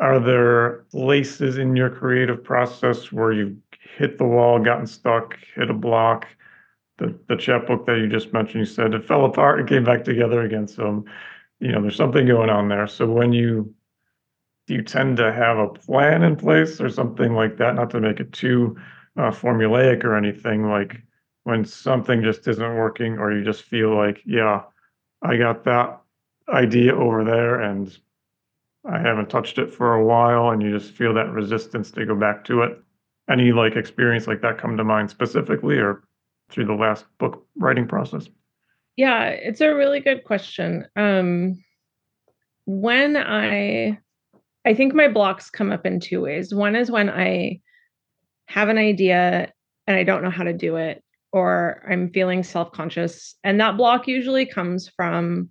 Are 0.00 0.18
there 0.18 0.84
places 0.90 1.58
in 1.58 1.76
your 1.76 1.88
creative 1.88 2.42
process 2.42 3.12
where 3.12 3.32
you've 3.32 3.56
hit 3.96 4.18
the 4.18 4.24
wall, 4.24 4.58
gotten 4.58 4.86
stuck, 4.86 5.38
hit 5.54 5.70
a 5.70 5.74
block? 5.74 6.26
The 6.98 7.16
the 7.28 7.36
chapbook 7.36 7.86
that 7.86 7.98
you 7.98 8.08
just 8.08 8.32
mentioned, 8.32 8.60
you 8.60 8.66
said 8.66 8.94
it 8.94 9.06
fell 9.06 9.24
apart 9.24 9.60
and 9.60 9.68
came 9.68 9.84
back 9.84 10.04
together 10.04 10.42
again. 10.42 10.66
So, 10.66 11.04
you 11.60 11.72
know, 11.72 11.80
there's 11.80 11.96
something 11.96 12.26
going 12.26 12.50
on 12.50 12.68
there. 12.68 12.86
So 12.88 13.06
when 13.06 13.32
you 13.32 13.72
do 14.66 14.74
you 14.74 14.82
tend 14.82 15.16
to 15.18 15.32
have 15.32 15.58
a 15.58 15.68
plan 15.68 16.22
in 16.22 16.36
place 16.36 16.80
or 16.80 16.88
something 16.88 17.34
like 17.34 17.58
that? 17.58 17.74
Not 17.74 17.90
to 17.90 18.00
make 18.00 18.20
it 18.20 18.32
too 18.32 18.76
uh, 19.16 19.30
formulaic 19.30 20.04
or 20.04 20.16
anything 20.16 20.68
like 20.68 21.02
when 21.44 21.64
something 21.64 22.22
just 22.22 22.48
isn't 22.48 22.76
working 22.76 23.18
or 23.18 23.32
you 23.32 23.44
just 23.44 23.62
feel 23.62 23.94
like, 23.94 24.20
yeah, 24.24 24.62
I 25.22 25.36
got 25.36 25.64
that 25.64 26.00
idea 26.48 26.94
over 26.94 27.24
there 27.24 27.60
and 27.60 27.96
I 28.86 28.98
haven't 28.98 29.30
touched 29.30 29.58
it 29.58 29.72
for 29.72 29.94
a 29.94 30.04
while 30.04 30.50
and 30.50 30.62
you 30.62 30.76
just 30.76 30.94
feel 30.94 31.14
that 31.14 31.30
resistance 31.30 31.90
to 31.92 32.06
go 32.06 32.14
back 32.14 32.44
to 32.46 32.62
it. 32.62 32.78
Any 33.30 33.52
like 33.52 33.76
experience 33.76 34.26
like 34.26 34.42
that 34.42 34.58
come 34.58 34.76
to 34.76 34.84
mind 34.84 35.10
specifically 35.10 35.78
or 35.78 36.04
through 36.50 36.66
the 36.66 36.74
last 36.74 37.06
book 37.18 37.46
writing 37.56 37.86
process? 37.86 38.28
Yeah, 38.96 39.28
it's 39.28 39.60
a 39.60 39.74
really 39.74 40.00
good 40.00 40.24
question. 40.24 40.86
Um 40.96 41.62
when 42.66 43.16
I 43.16 43.98
I 44.64 44.74
think 44.74 44.94
my 44.94 45.08
blocks 45.08 45.50
come 45.50 45.72
up 45.72 45.84
in 45.84 46.00
two 46.00 46.22
ways. 46.22 46.54
One 46.54 46.74
is 46.74 46.90
when 46.90 47.10
I 47.10 47.60
have 48.46 48.68
an 48.68 48.78
idea 48.78 49.52
and 49.86 49.96
I 49.96 50.04
don't 50.04 50.22
know 50.22 50.30
how 50.30 50.44
to 50.44 50.52
do 50.52 50.76
it 50.76 51.02
or 51.32 51.82
I'm 51.88 52.10
feeling 52.10 52.42
self 52.42 52.72
conscious. 52.72 53.34
And 53.44 53.60
that 53.60 53.76
block 53.76 54.06
usually 54.06 54.46
comes 54.46 54.88
from 54.88 55.50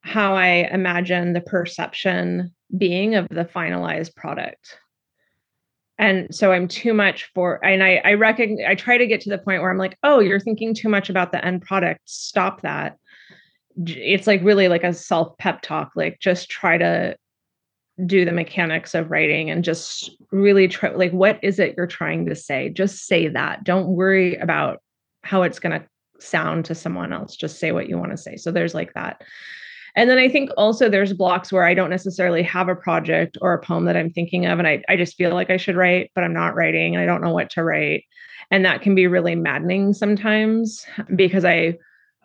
how 0.00 0.34
I 0.34 0.68
imagine 0.70 1.32
the 1.32 1.40
perception 1.40 2.52
being 2.76 3.14
of 3.14 3.28
the 3.30 3.44
finalized 3.44 4.14
product. 4.16 4.76
And 5.96 6.34
so 6.34 6.52
I'm 6.52 6.66
too 6.66 6.92
much 6.92 7.30
for, 7.34 7.64
and 7.64 7.82
I, 7.82 8.02
I 8.04 8.14
recognize, 8.14 8.66
I 8.68 8.74
try 8.74 8.98
to 8.98 9.06
get 9.06 9.20
to 9.22 9.30
the 9.30 9.38
point 9.38 9.62
where 9.62 9.70
I'm 9.70 9.78
like, 9.78 9.96
oh, 10.02 10.18
you're 10.18 10.40
thinking 10.40 10.74
too 10.74 10.88
much 10.88 11.08
about 11.08 11.30
the 11.30 11.42
end 11.42 11.62
product. 11.62 12.00
Stop 12.04 12.62
that. 12.62 12.98
It's 13.86 14.26
like 14.26 14.42
really 14.42 14.68
like 14.68 14.84
a 14.84 14.92
self 14.92 15.38
pep 15.38 15.62
talk, 15.62 15.92
like 15.94 16.18
just 16.20 16.50
try 16.50 16.76
to 16.76 17.16
do 18.06 18.24
the 18.24 18.32
mechanics 18.32 18.94
of 18.94 19.10
writing 19.10 19.50
and 19.50 19.62
just 19.62 20.10
really 20.32 20.66
try, 20.68 20.90
like, 20.90 21.12
what 21.12 21.38
is 21.42 21.58
it 21.58 21.74
you're 21.76 21.86
trying 21.86 22.26
to 22.26 22.34
say? 22.34 22.68
Just 22.70 23.06
say 23.06 23.28
that. 23.28 23.64
Don't 23.64 23.88
worry 23.88 24.36
about 24.36 24.82
how 25.22 25.42
it's 25.42 25.58
going 25.60 25.80
to 25.80 25.86
sound 26.20 26.64
to 26.64 26.74
someone 26.74 27.12
else. 27.12 27.36
Just 27.36 27.58
say 27.58 27.72
what 27.72 27.88
you 27.88 27.98
want 27.98 28.10
to 28.10 28.16
say. 28.16 28.36
So 28.36 28.50
there's 28.50 28.74
like 28.74 28.92
that. 28.94 29.22
And 29.96 30.10
then 30.10 30.18
I 30.18 30.28
think 30.28 30.50
also 30.56 30.88
there's 30.88 31.12
blocks 31.12 31.52
where 31.52 31.64
I 31.64 31.74
don't 31.74 31.90
necessarily 31.90 32.42
have 32.42 32.68
a 32.68 32.74
project 32.74 33.38
or 33.40 33.54
a 33.54 33.62
poem 33.62 33.84
that 33.84 33.96
I'm 33.96 34.10
thinking 34.10 34.46
of. 34.46 34.58
And 34.58 34.66
I, 34.66 34.82
I 34.88 34.96
just 34.96 35.16
feel 35.16 35.32
like 35.32 35.50
I 35.50 35.56
should 35.56 35.76
write, 35.76 36.10
but 36.14 36.24
I'm 36.24 36.34
not 36.34 36.56
writing. 36.56 36.96
and 36.96 37.02
I 37.02 37.06
don't 37.06 37.22
know 37.22 37.32
what 37.32 37.50
to 37.50 37.62
write. 37.62 38.04
And 38.50 38.64
that 38.64 38.82
can 38.82 38.94
be 38.94 39.06
really 39.06 39.36
maddening 39.36 39.92
sometimes 39.92 40.84
because 41.14 41.44
I 41.44 41.78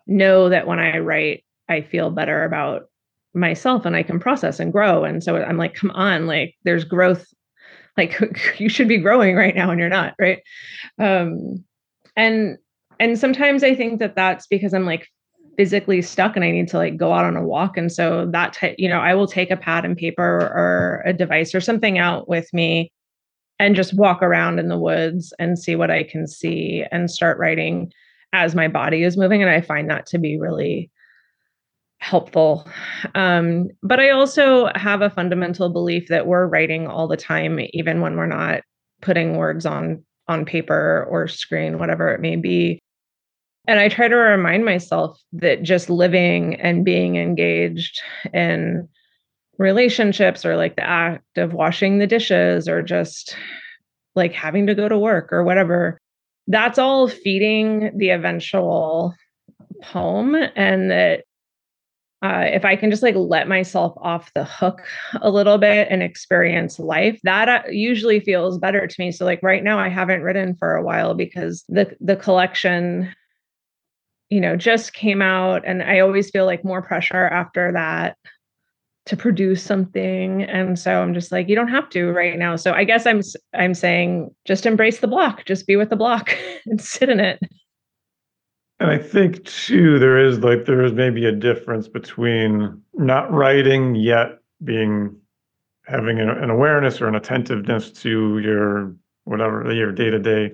know 0.08 0.50
that 0.50 0.66
when 0.66 0.80
I 0.80 0.98
write, 0.98 1.46
I 1.70 1.82
feel 1.82 2.10
better 2.10 2.44
about 2.44 2.89
myself 3.40 3.86
and 3.86 3.96
I 3.96 4.04
can 4.04 4.20
process 4.20 4.60
and 4.60 4.72
grow. 4.72 5.04
And 5.04 5.24
so 5.24 5.38
I'm 5.38 5.58
like, 5.58 5.76
come 5.76 5.92
on, 5.92 6.28
like 6.28 6.56
there's 6.64 6.84
growth. 6.84 7.28
Like 7.98 8.20
you 8.60 8.70
should 8.70 8.88
be 8.88 8.98
growing 8.98 9.36
right 9.36 9.56
now 9.56 9.72
and 9.72 9.80
you're 9.80 9.90
not, 9.90 10.16
right? 10.20 10.42
Um, 11.00 11.64
and 12.16 12.58
and 13.00 13.18
sometimes 13.18 13.64
I 13.64 13.74
think 13.76 14.00
that 14.00 14.16
that's 14.16 14.48
because 14.48 14.74
I'm 14.74 14.86
like 14.86 15.08
physically 15.58 16.02
stuck 16.02 16.36
and 16.36 16.46
I 16.46 16.52
need 16.52 16.68
to 16.70 16.78
like 16.78 16.98
go 16.98 17.14
out 17.14 17.26
on 17.26 17.36
a 17.36 17.44
walk. 17.44 17.78
And 17.78 17.92
so 17.92 18.28
that, 18.32 18.54
t- 18.54 18.76
you 18.78 18.88
know, 18.88 19.00
I 19.00 19.14
will 19.14 19.28
take 19.28 19.52
a 19.52 19.58
pad 19.58 19.84
and 19.84 19.98
paper 19.98 20.24
or 20.24 21.04
a 21.06 21.14
device 21.14 21.54
or 21.54 21.62
something 21.62 21.98
out 21.98 22.30
with 22.30 22.54
me 22.54 22.92
and 23.60 23.76
just 23.76 23.94
walk 23.94 24.22
around 24.22 24.60
in 24.60 24.70
the 24.70 24.78
woods 24.78 25.34
and 25.38 25.60
see 25.60 25.76
what 25.76 25.92
I 25.92 26.04
can 26.04 26.28
see 26.28 26.86
and 26.92 27.12
start 27.12 27.38
writing 27.38 27.92
as 28.32 28.56
my 28.56 28.68
body 28.68 29.04
is 29.04 29.18
moving. 29.18 29.42
And 29.42 29.52
I 29.52 29.60
find 29.60 29.90
that 29.90 30.06
to 30.08 30.18
be 30.18 30.40
really 30.40 30.90
helpful. 32.00 32.68
Um, 33.16 33.70
but 33.84 34.00
I 34.00 34.10
also 34.10 34.70
have 34.76 35.02
a 35.02 35.10
fundamental 35.10 35.70
belief 35.70 36.08
that 36.08 36.28
we're 36.28 36.48
writing 36.48 36.88
all 36.88 37.08
the 37.08 37.18
time, 37.18 37.60
even 37.74 38.02
when 38.02 38.16
we're 38.16 38.26
not 38.26 38.62
putting 39.02 39.38
words 39.38 39.66
on 39.66 40.04
on 40.28 40.46
paper 40.46 41.08
or 41.10 41.28
screen, 41.28 41.80
whatever 41.80 42.14
it 42.14 42.22
may 42.22 42.36
be. 42.36 42.80
And 43.68 43.80
I 43.80 43.90
try 43.90 44.08
to 44.08 44.16
remind 44.16 44.64
myself 44.64 45.20
that 45.34 45.64
just 45.64 45.90
living 45.90 46.56
and 46.56 46.86
being 46.86 47.16
engaged 47.16 48.02
in 48.34 48.88
relationships 49.58 50.46
or 50.46 50.56
like 50.56 50.76
the 50.76 50.88
act 50.88 51.38
of 51.38 51.54
washing 51.54 51.98
the 51.98 52.08
dishes 52.08 52.68
or 52.70 52.82
just 52.82 53.36
like 54.16 54.34
having 54.34 54.68
to 54.68 54.76
go 54.76 54.88
to 54.88 54.98
work 54.98 55.34
or 55.34 55.44
whatever, 55.44 55.98
that's 56.48 56.80
all 56.80 57.08
feeding 57.08 57.92
the 57.98 58.10
eventual 58.10 59.16
poem. 59.82 60.36
And 60.56 60.92
that 60.92 61.24
uh, 62.22 62.46
if 62.48 62.66
I 62.66 62.76
can 62.76 62.92
just 62.92 63.04
like 63.04 63.16
let 63.16 63.48
myself 63.48 63.94
off 63.98 64.34
the 64.34 64.44
hook 64.44 64.82
a 65.22 65.30
little 65.30 65.58
bit 65.58 65.88
and 65.90 66.04
experience 66.04 66.78
life, 66.78 67.20
that 67.24 67.48
uh, 67.48 67.62
usually 67.70 68.20
feels 68.20 68.58
better 68.58 68.86
to 68.88 68.96
me. 69.00 69.12
So 69.12 69.26
like 69.26 69.42
right 69.42 69.64
now, 69.64 69.80
I 69.80 69.88
haven't 69.88 70.24
written 70.24 70.56
for 70.56 70.76
a 70.76 70.84
while 70.84 71.14
because 71.14 71.64
the 71.70 71.96
the 72.02 72.16
collection 72.16 73.14
you 74.30 74.40
know, 74.40 74.56
just 74.56 74.94
came 74.94 75.22
out. 75.22 75.64
And 75.66 75.82
I 75.82 76.00
always 76.00 76.30
feel 76.30 76.46
like 76.46 76.64
more 76.64 76.82
pressure 76.82 77.28
after 77.28 77.72
that 77.72 78.16
to 79.06 79.18
produce 79.18 79.64
something 79.64 80.44
and 80.44 80.78
so 80.78 81.02
i'm 81.02 81.16
just 81.16 81.32
like 81.32 81.50
you 81.50 81.56
don't 81.56 81.70
have 81.70 81.90
to 81.90 82.12
right 82.12 82.38
now 82.38 82.56
so 82.56 82.74
i 82.74 82.84
guess 82.84 83.08
i'm 83.08 83.22
i'm 83.56 83.74
saying 83.74 84.30
just 84.46 84.68
embrace 84.68 85.00
the 85.00 85.08
block 85.08 85.44
just 85.46 85.66
be 85.66 85.76
with 85.76 85.90
the 85.90 85.96
block 85.96 86.32
and 86.68 86.80
sit 86.80 87.10
in 87.10 87.20
it 87.20 87.40
and 88.80 88.90
i 88.90 88.98
think 88.98 89.44
too 89.46 90.00
there 90.00 90.18
is 90.18 90.40
like 90.40 90.66
there 90.66 90.84
is 90.84 90.94
maybe 90.94 91.26
a 91.26 91.32
difference 91.32 91.88
between 91.88 92.82
not 92.94 93.32
writing 93.32 93.96
yet 93.96 94.40
being 94.64 95.16
having 95.86 96.20
an, 96.20 96.30
an 96.30 96.50
awareness 96.50 97.02
or 97.02 97.08
an 97.08 97.16
attentiveness 97.16 97.92
to 97.92 98.40
your 98.40 98.94
whatever 99.24 99.72
your 99.74 99.92
day 99.92 100.10
to 100.10 100.20
day 100.20 100.52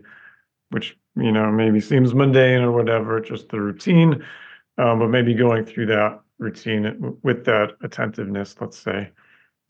which 0.69 0.97
you 1.15 1.31
know, 1.31 1.51
maybe 1.51 1.79
seems 1.79 2.13
mundane 2.13 2.61
or 2.61 2.71
whatever, 2.71 3.19
just 3.21 3.49
the 3.49 3.59
routine, 3.59 4.23
um, 4.77 4.99
but 4.99 5.07
maybe 5.07 5.33
going 5.33 5.65
through 5.65 5.85
that 5.87 6.19
routine 6.37 7.17
with 7.23 7.45
that 7.45 7.71
attentiveness, 7.81 8.55
let's 8.59 8.77
say, 8.77 9.09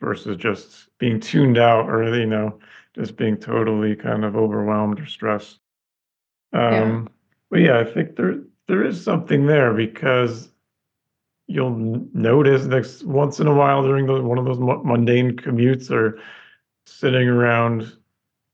versus 0.00 0.36
just 0.36 0.88
being 0.98 1.20
tuned 1.20 1.58
out 1.58 1.88
or, 1.88 2.02
you 2.18 2.26
know, 2.26 2.58
just 2.94 3.16
being 3.16 3.36
totally 3.36 3.94
kind 3.94 4.24
of 4.24 4.34
overwhelmed 4.34 5.00
or 5.00 5.06
stressed. 5.06 5.60
Um, 6.52 6.62
yeah. 6.72 7.04
But 7.50 7.60
yeah, 7.60 7.78
I 7.78 7.84
think 7.84 8.16
there 8.16 8.40
there 8.68 8.84
is 8.84 9.02
something 9.02 9.46
there 9.46 9.72
because 9.72 10.50
you'll 11.46 11.70
notice 12.12 12.66
next 12.66 13.04
once 13.04 13.38
in 13.38 13.46
a 13.46 13.54
while 13.54 13.82
during 13.82 14.06
the, 14.06 14.20
one 14.20 14.38
of 14.38 14.44
those 14.44 14.58
mundane 14.58 15.36
commutes 15.36 15.90
or 15.90 16.18
sitting 16.86 17.28
around 17.28 17.92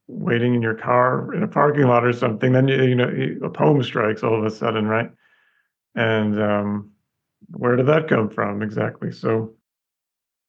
waiting 0.09 0.55
in 0.55 0.63
your 0.63 0.75
car 0.75 1.33
in 1.33 1.43
a 1.43 1.49
parking 1.49 1.87
lot 1.87 2.05
or 2.05 2.13
something, 2.13 2.53
then 2.53 2.69
you, 2.69 2.83
you 2.83 2.95
know 2.95 3.11
a 3.43 3.51
poem 3.51 3.83
strikes 3.83 4.23
all 4.23 4.37
of 4.37 4.45
a 4.45 4.51
sudden, 4.51 4.87
right? 4.87 5.11
And 5.95 6.41
um, 6.41 6.91
where 7.51 7.77
did 7.77 7.87
that 7.87 8.09
come 8.09 8.29
from 8.29 8.63
exactly? 8.63 9.11
So 9.11 9.55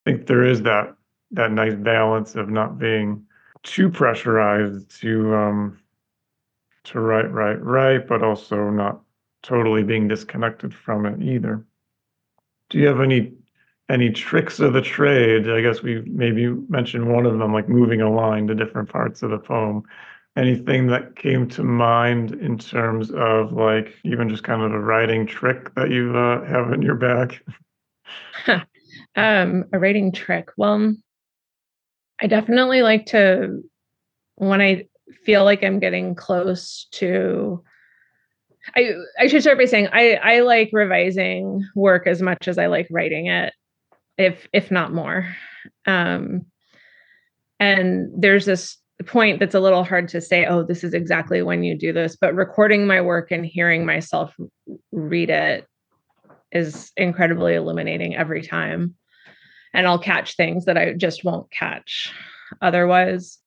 I 0.05 0.11
think 0.11 0.27
there 0.27 0.43
is 0.43 0.61
that 0.63 0.95
that 1.31 1.51
nice 1.51 1.75
balance 1.75 2.35
of 2.35 2.49
not 2.49 2.77
being 2.77 3.25
too 3.63 3.89
pressurized 3.89 4.99
to 5.01 5.33
um 5.33 5.79
to 6.85 6.99
write, 6.99 7.31
write, 7.31 7.63
write, 7.63 8.07
but 8.07 8.21
also 8.21 8.69
not 8.69 9.02
totally 9.43 9.83
being 9.83 10.07
disconnected 10.07 10.73
from 10.73 11.05
it 11.05 11.21
either. 11.21 11.63
Do 12.69 12.79
you 12.79 12.87
have 12.87 13.01
any 13.01 13.33
any 13.89 14.09
tricks 14.09 14.59
of 14.59 14.73
the 14.73 14.81
trade? 14.81 15.49
I 15.49 15.61
guess 15.61 15.83
we 15.83 16.01
maybe 16.01 16.47
mentioned 16.47 17.13
one 17.13 17.25
of 17.25 17.37
them, 17.37 17.53
like 17.53 17.69
moving 17.69 18.01
a 18.01 18.09
line 18.09 18.47
to 18.47 18.55
different 18.55 18.89
parts 18.89 19.21
of 19.21 19.29
the 19.29 19.37
poem. 19.37 19.83
Anything 20.35 20.87
that 20.87 21.15
came 21.15 21.47
to 21.49 21.63
mind 21.63 22.33
in 22.33 22.57
terms 22.57 23.11
of 23.11 23.51
like 23.51 23.93
even 24.03 24.29
just 24.29 24.43
kind 24.43 24.63
of 24.63 24.71
a 24.71 24.79
writing 24.79 25.27
trick 25.27 25.75
that 25.75 25.91
you 25.91 26.17
uh, 26.17 26.43
have 26.45 26.73
in 26.73 26.81
your 26.81 26.95
bag? 26.95 27.39
um, 29.15 29.65
a 29.71 29.79
writing 29.79 30.11
trick. 30.11 30.49
Well, 30.57 30.95
I 32.21 32.27
definitely 32.27 32.81
like 32.81 33.07
to 33.07 33.61
when 34.35 34.61
I 34.61 34.87
feel 35.25 35.43
like 35.43 35.63
I'm 35.63 35.79
getting 35.79 36.15
close 36.15 36.87
to 36.93 37.63
I 38.75 38.93
I 39.19 39.27
should 39.27 39.41
start 39.41 39.57
by 39.57 39.65
saying 39.65 39.89
I 39.91 40.15
I 40.15 40.39
like 40.39 40.69
revising 40.73 41.67
work 41.75 42.07
as 42.07 42.21
much 42.21 42.47
as 42.47 42.57
I 42.57 42.67
like 42.67 42.87
writing 42.89 43.27
it, 43.27 43.53
if 44.17 44.47
if 44.53 44.71
not 44.71 44.93
more. 44.93 45.27
Um, 45.85 46.45
and 47.59 48.09
there's 48.15 48.45
this 48.45 48.77
point 49.05 49.39
that's 49.39 49.55
a 49.55 49.59
little 49.59 49.83
hard 49.83 50.07
to 50.09 50.21
say, 50.21 50.45
oh, 50.45 50.63
this 50.63 50.83
is 50.83 50.93
exactly 50.93 51.41
when 51.41 51.63
you 51.63 51.77
do 51.77 51.91
this, 51.91 52.15
but 52.15 52.35
recording 52.35 52.87
my 52.87 53.01
work 53.01 53.31
and 53.31 53.45
hearing 53.45 53.85
myself 53.85 54.35
read 54.91 55.29
it 55.29 55.67
is 56.51 56.91
incredibly 56.95 57.55
illuminating 57.55 58.15
every 58.15 58.41
time. 58.41 58.95
And 59.73 59.87
I'll 59.87 59.99
catch 59.99 60.35
things 60.35 60.65
that 60.65 60.77
I 60.77 60.93
just 60.93 61.23
won't 61.23 61.49
catch 61.51 62.13
otherwise. 62.61 63.39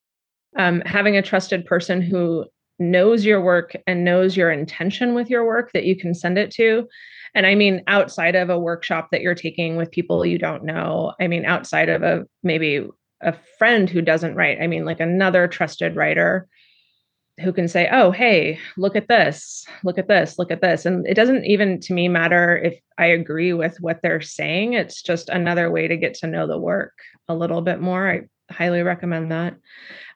Um, 0.58 0.80
having 0.84 1.16
a 1.16 1.22
trusted 1.22 1.64
person 1.66 2.02
who 2.02 2.46
knows 2.78 3.24
your 3.24 3.40
work 3.40 3.74
and 3.86 4.04
knows 4.04 4.36
your 4.36 4.50
intention 4.50 5.14
with 5.14 5.30
your 5.30 5.44
work 5.44 5.72
that 5.72 5.84
you 5.84 5.96
can 5.96 6.14
send 6.14 6.38
it 6.38 6.50
to. 6.52 6.86
And 7.34 7.46
I 7.46 7.54
mean, 7.54 7.82
outside 7.86 8.34
of 8.34 8.50
a 8.50 8.58
workshop 8.58 9.08
that 9.12 9.20
you're 9.20 9.34
taking 9.34 9.76
with 9.76 9.90
people 9.90 10.24
you 10.24 10.38
don't 10.38 10.64
know, 10.64 11.14
I 11.20 11.26
mean, 11.26 11.44
outside 11.44 11.88
of 11.88 12.02
a 12.02 12.26
maybe 12.42 12.86
a 13.20 13.34
friend 13.58 13.88
who 13.88 14.02
doesn't 14.02 14.34
write, 14.34 14.60
I 14.60 14.66
mean, 14.66 14.84
like 14.84 15.00
another 15.00 15.48
trusted 15.48 15.96
writer 15.96 16.48
who 17.40 17.52
can 17.52 17.68
say, 17.68 17.88
oh, 17.92 18.10
hey, 18.10 18.58
look 18.78 18.96
at 18.96 19.08
this, 19.08 19.66
look 19.84 19.98
at 19.98 20.08
this, 20.08 20.38
look 20.38 20.50
at 20.50 20.62
this. 20.62 20.86
And 20.86 21.06
it 21.06 21.14
doesn't 21.14 21.44
even 21.44 21.80
to 21.80 21.92
me 21.92 22.08
matter 22.08 22.56
if 22.56 22.78
I 22.96 23.06
agree 23.06 23.52
with 23.52 23.76
what 23.80 24.00
they're 24.02 24.22
saying. 24.22 24.72
It's 24.72 25.02
just 25.02 25.28
another 25.28 25.70
way 25.70 25.88
to 25.88 25.96
get 25.96 26.14
to 26.14 26.26
know 26.26 26.46
the 26.46 26.58
work 26.58 26.94
a 27.28 27.34
little 27.34 27.60
bit 27.60 27.80
more. 27.80 28.10
I 28.10 28.22
highly 28.50 28.82
recommend 28.82 29.30
that. 29.32 29.56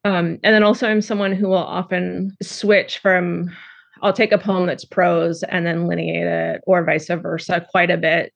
Um, 0.05 0.39
and 0.43 0.55
then 0.55 0.63
also, 0.63 0.89
I'm 0.89 1.03
someone 1.03 1.33
who 1.33 1.49
will 1.49 1.57
often 1.57 2.37
switch 2.43 2.99
from, 2.99 3.51
I'll 4.03 4.13
take 4.13 4.33
a 4.33 4.39
poem 4.39 4.67
that's 4.67 4.85
prose 4.85 5.43
and 5.43 5.67
then 5.67 5.87
lineate 5.87 6.27
it, 6.27 6.63
or 6.67 6.85
vice 6.85 7.09
versa, 7.09 7.67
quite 7.71 7.91
a 7.91 7.99
bit 7.99 8.33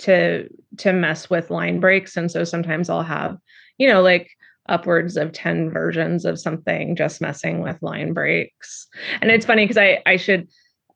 to 0.00 0.48
to 0.78 0.92
mess 0.92 1.28
with 1.28 1.50
line 1.50 1.80
breaks. 1.80 2.16
And 2.16 2.30
so 2.30 2.44
sometimes 2.44 2.88
I'll 2.88 3.02
have, 3.02 3.36
you 3.78 3.88
know, 3.88 4.00
like 4.00 4.30
upwards 4.68 5.16
of 5.16 5.32
10 5.32 5.70
versions 5.70 6.24
of 6.24 6.38
something 6.38 6.94
just 6.94 7.20
messing 7.20 7.62
with 7.62 7.82
line 7.82 8.12
breaks. 8.12 8.86
And 9.20 9.30
it's 9.30 9.46
funny 9.46 9.64
because 9.64 9.78
I 9.78 10.02
I 10.06 10.16
should 10.16 10.48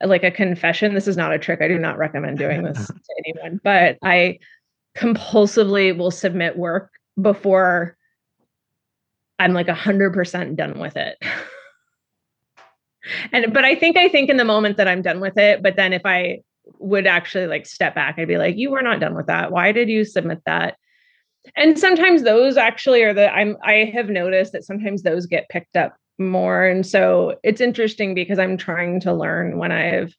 like 0.05 0.25
a 0.25 0.31
confession. 0.31 0.95
This 0.95 1.09
is 1.09 1.17
not 1.17 1.33
a 1.33 1.39
trick. 1.39 1.61
I 1.61 1.69
do 1.69 1.79
not 1.79 1.99
recommend 1.99 2.39
doing 2.39 2.63
this 2.63 2.87
to 2.87 2.95
anyone, 3.19 3.61
but 3.63 3.99
I 4.03 4.39
compulsively 4.97 5.97
will 5.97 6.11
submit 6.11 6.57
work 6.57 6.91
before 7.21 7.97
I'm 9.43 9.53
like 9.53 9.69
a 9.69 9.75
hundred 9.75 10.13
percent 10.13 10.57
done 10.57 10.79
with 10.79 10.97
it. 10.97 11.19
and 13.33 13.53
but 13.53 13.65
I 13.65 13.75
think 13.75 13.97
I 13.97 14.09
think 14.09 14.31
in 14.31 14.37
the 14.37 14.45
moment 14.45 14.77
that 14.77 14.89
I'm 14.89 15.03
done 15.03 15.21
with 15.21 15.37
it, 15.37 15.63
but 15.63 15.77
then 15.77 15.93
if 15.93 16.03
I 16.05 16.41
would 16.79 17.07
actually 17.07 17.47
like 17.47 17.67
step 17.67 17.95
back, 17.95 18.19
I'd 18.19 18.29
be 18.29 18.39
like, 18.39 18.57
you 18.57 18.71
were 18.71 18.83
not 18.83 19.01
done 19.01 19.15
with 19.15 19.27
that. 19.27 19.51
Why 19.51 19.73
did 19.73 19.89
you 19.89 20.05
submit 20.05 20.41
that? 20.47 20.77
And 21.57 21.77
sometimes 21.77 22.23
those 22.23 22.57
actually 22.57 23.03
are 23.03 23.13
the 23.13 23.33
I'm 23.33 23.57
I 23.65 23.91
have 23.93 24.09
noticed 24.09 24.53
that 24.53 24.65
sometimes 24.65 25.03
those 25.03 25.27
get 25.27 25.49
picked 25.49 25.77
up 25.77 25.97
more. 26.19 26.65
And 26.65 26.87
so 26.87 27.37
it's 27.43 27.61
interesting 27.61 28.15
because 28.15 28.39
I'm 28.39 28.57
trying 28.57 29.01
to 29.01 29.13
learn 29.13 29.59
when 29.59 29.73
I've 29.73 30.15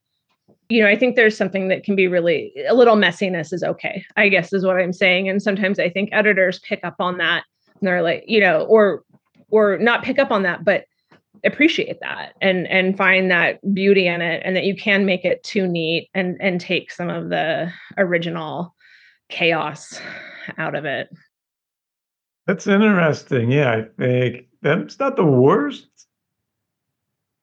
you 0.69 0.81
know, 0.81 0.89
I 0.89 0.97
think 0.97 1.15
there's 1.15 1.37
something 1.37 1.67
that 1.67 1.83
can 1.83 1.95
be 1.95 2.07
really 2.07 2.53
a 2.67 2.73
little 2.73 2.95
messiness 2.95 3.53
is 3.53 3.63
okay, 3.63 4.03
I 4.17 4.27
guess 4.27 4.51
is 4.51 4.65
what 4.65 4.77
I'm 4.77 4.93
saying. 4.93 5.29
And 5.29 5.41
sometimes 5.41 5.79
I 5.79 5.89
think 5.89 6.09
editors 6.11 6.59
pick 6.59 6.79
up 6.83 6.95
on 6.99 7.17
that 7.17 7.43
and 7.83 7.87
they're 7.87 8.01
like, 8.01 8.23
you 8.27 8.39
know, 8.39 8.63
or 8.63 9.03
or 9.53 9.77
not 9.77 10.03
pick 10.03 10.17
up 10.17 10.31
on 10.31 10.41
that, 10.43 10.65
but 10.65 10.85
appreciate 11.45 11.99
that 11.99 12.33
and 12.41 12.67
and 12.67 12.97
find 12.97 13.29
that 13.29 13.59
beauty 13.73 14.07
in 14.07 14.21
it 14.21 14.41
and 14.45 14.55
that 14.55 14.63
you 14.63 14.75
can 14.75 15.05
make 15.05 15.25
it 15.25 15.43
too 15.43 15.67
neat 15.67 16.09
and 16.13 16.37
and 16.39 16.59
take 16.59 16.89
some 16.91 17.09
of 17.09 17.29
the 17.29 17.71
original 17.97 18.73
chaos 19.29 19.99
out 20.57 20.73
of 20.73 20.85
it. 20.85 21.09
That's 22.47 22.65
interesting. 22.65 23.51
Yeah, 23.51 23.71
I 23.71 23.85
think 23.99 24.47
that's 24.61 24.99
not 24.99 25.15
the 25.15 25.25
worst. 25.25 25.87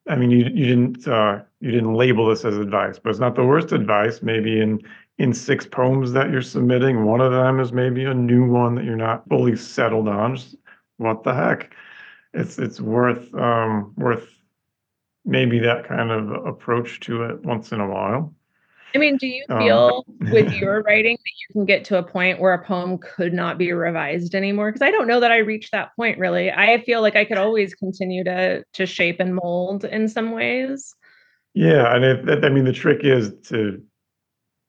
I 0.09 0.15
mean, 0.15 0.31
you 0.31 0.39
you 0.39 0.65
didn't 0.65 1.07
uh, 1.07 1.41
you 1.61 1.71
didn't 1.71 1.93
label 1.93 2.27
this 2.27 2.43
as 2.43 2.57
advice, 2.57 2.99
but 2.99 3.11
it's 3.11 3.19
not 3.19 3.35
the 3.35 3.45
worst 3.45 3.71
advice. 3.71 4.21
Maybe 4.21 4.59
in 4.59 4.81
in 5.17 5.33
six 5.33 5.65
poems 5.65 6.11
that 6.11 6.29
you're 6.29 6.41
submitting, 6.41 7.05
one 7.05 7.21
of 7.21 7.31
them 7.31 7.59
is 7.59 7.71
maybe 7.71 8.03
a 8.03 8.13
new 8.13 8.45
one 8.49 8.75
that 8.75 8.85
you're 8.85 8.97
not 8.97 9.27
fully 9.29 9.55
settled 9.55 10.07
on. 10.07 10.35
Just, 10.35 10.55
what 10.97 11.23
the 11.23 11.33
heck? 11.33 11.73
It's 12.33 12.57
it's 12.57 12.79
worth 12.79 13.33
um, 13.35 13.93
worth 13.97 14.27
maybe 15.25 15.59
that 15.59 15.87
kind 15.87 16.11
of 16.11 16.45
approach 16.45 16.99
to 17.01 17.23
it 17.23 17.43
once 17.43 17.71
in 17.71 17.79
a 17.79 17.87
while. 17.87 18.33
I 18.93 18.97
mean, 18.97 19.17
do 19.17 19.27
you 19.27 19.45
um, 19.49 19.59
feel 19.59 20.05
um, 20.09 20.31
with 20.31 20.51
your 20.53 20.81
writing 20.81 21.17
that 21.17 21.31
you 21.39 21.53
can 21.53 21.65
get 21.65 21.85
to 21.85 21.97
a 21.97 22.03
point 22.03 22.39
where 22.39 22.53
a 22.53 22.63
poem 22.63 22.97
could 22.97 23.33
not 23.33 23.57
be 23.57 23.71
revised 23.71 24.35
anymore? 24.35 24.71
Because 24.71 24.85
I 24.85 24.91
don't 24.91 25.07
know 25.07 25.19
that 25.19 25.31
I 25.31 25.37
reached 25.37 25.71
that 25.71 25.95
point 25.95 26.17
really. 26.17 26.51
I 26.51 26.81
feel 26.83 27.01
like 27.01 27.15
I 27.15 27.25
could 27.25 27.37
always 27.37 27.73
continue 27.73 28.23
to 28.23 28.63
to 28.73 28.85
shape 28.85 29.19
and 29.19 29.35
mold 29.35 29.85
in 29.85 30.07
some 30.07 30.31
ways. 30.31 30.93
Yeah, 31.53 31.93
and 31.93 32.29
if, 32.29 32.43
I 32.43 32.49
mean 32.49 32.65
the 32.65 32.73
trick 32.73 33.03
is 33.03 33.33
to 33.49 33.81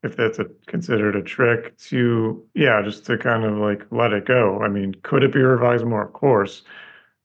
if 0.03 0.17
that's 0.17 0.37
a 0.37 0.45
considered 0.67 1.15
a 1.15 1.23
trick 1.23 1.77
to 1.77 2.45
yeah, 2.55 2.81
just 2.81 3.05
to 3.05 3.17
kind 3.17 3.45
of 3.45 3.57
like 3.57 3.85
let 3.91 4.11
it 4.11 4.25
go. 4.25 4.61
I 4.61 4.67
mean, 4.67 4.93
could 5.03 5.23
it 5.23 5.33
be 5.33 5.41
revised 5.41 5.85
more? 5.85 6.03
Of 6.03 6.13
course 6.13 6.63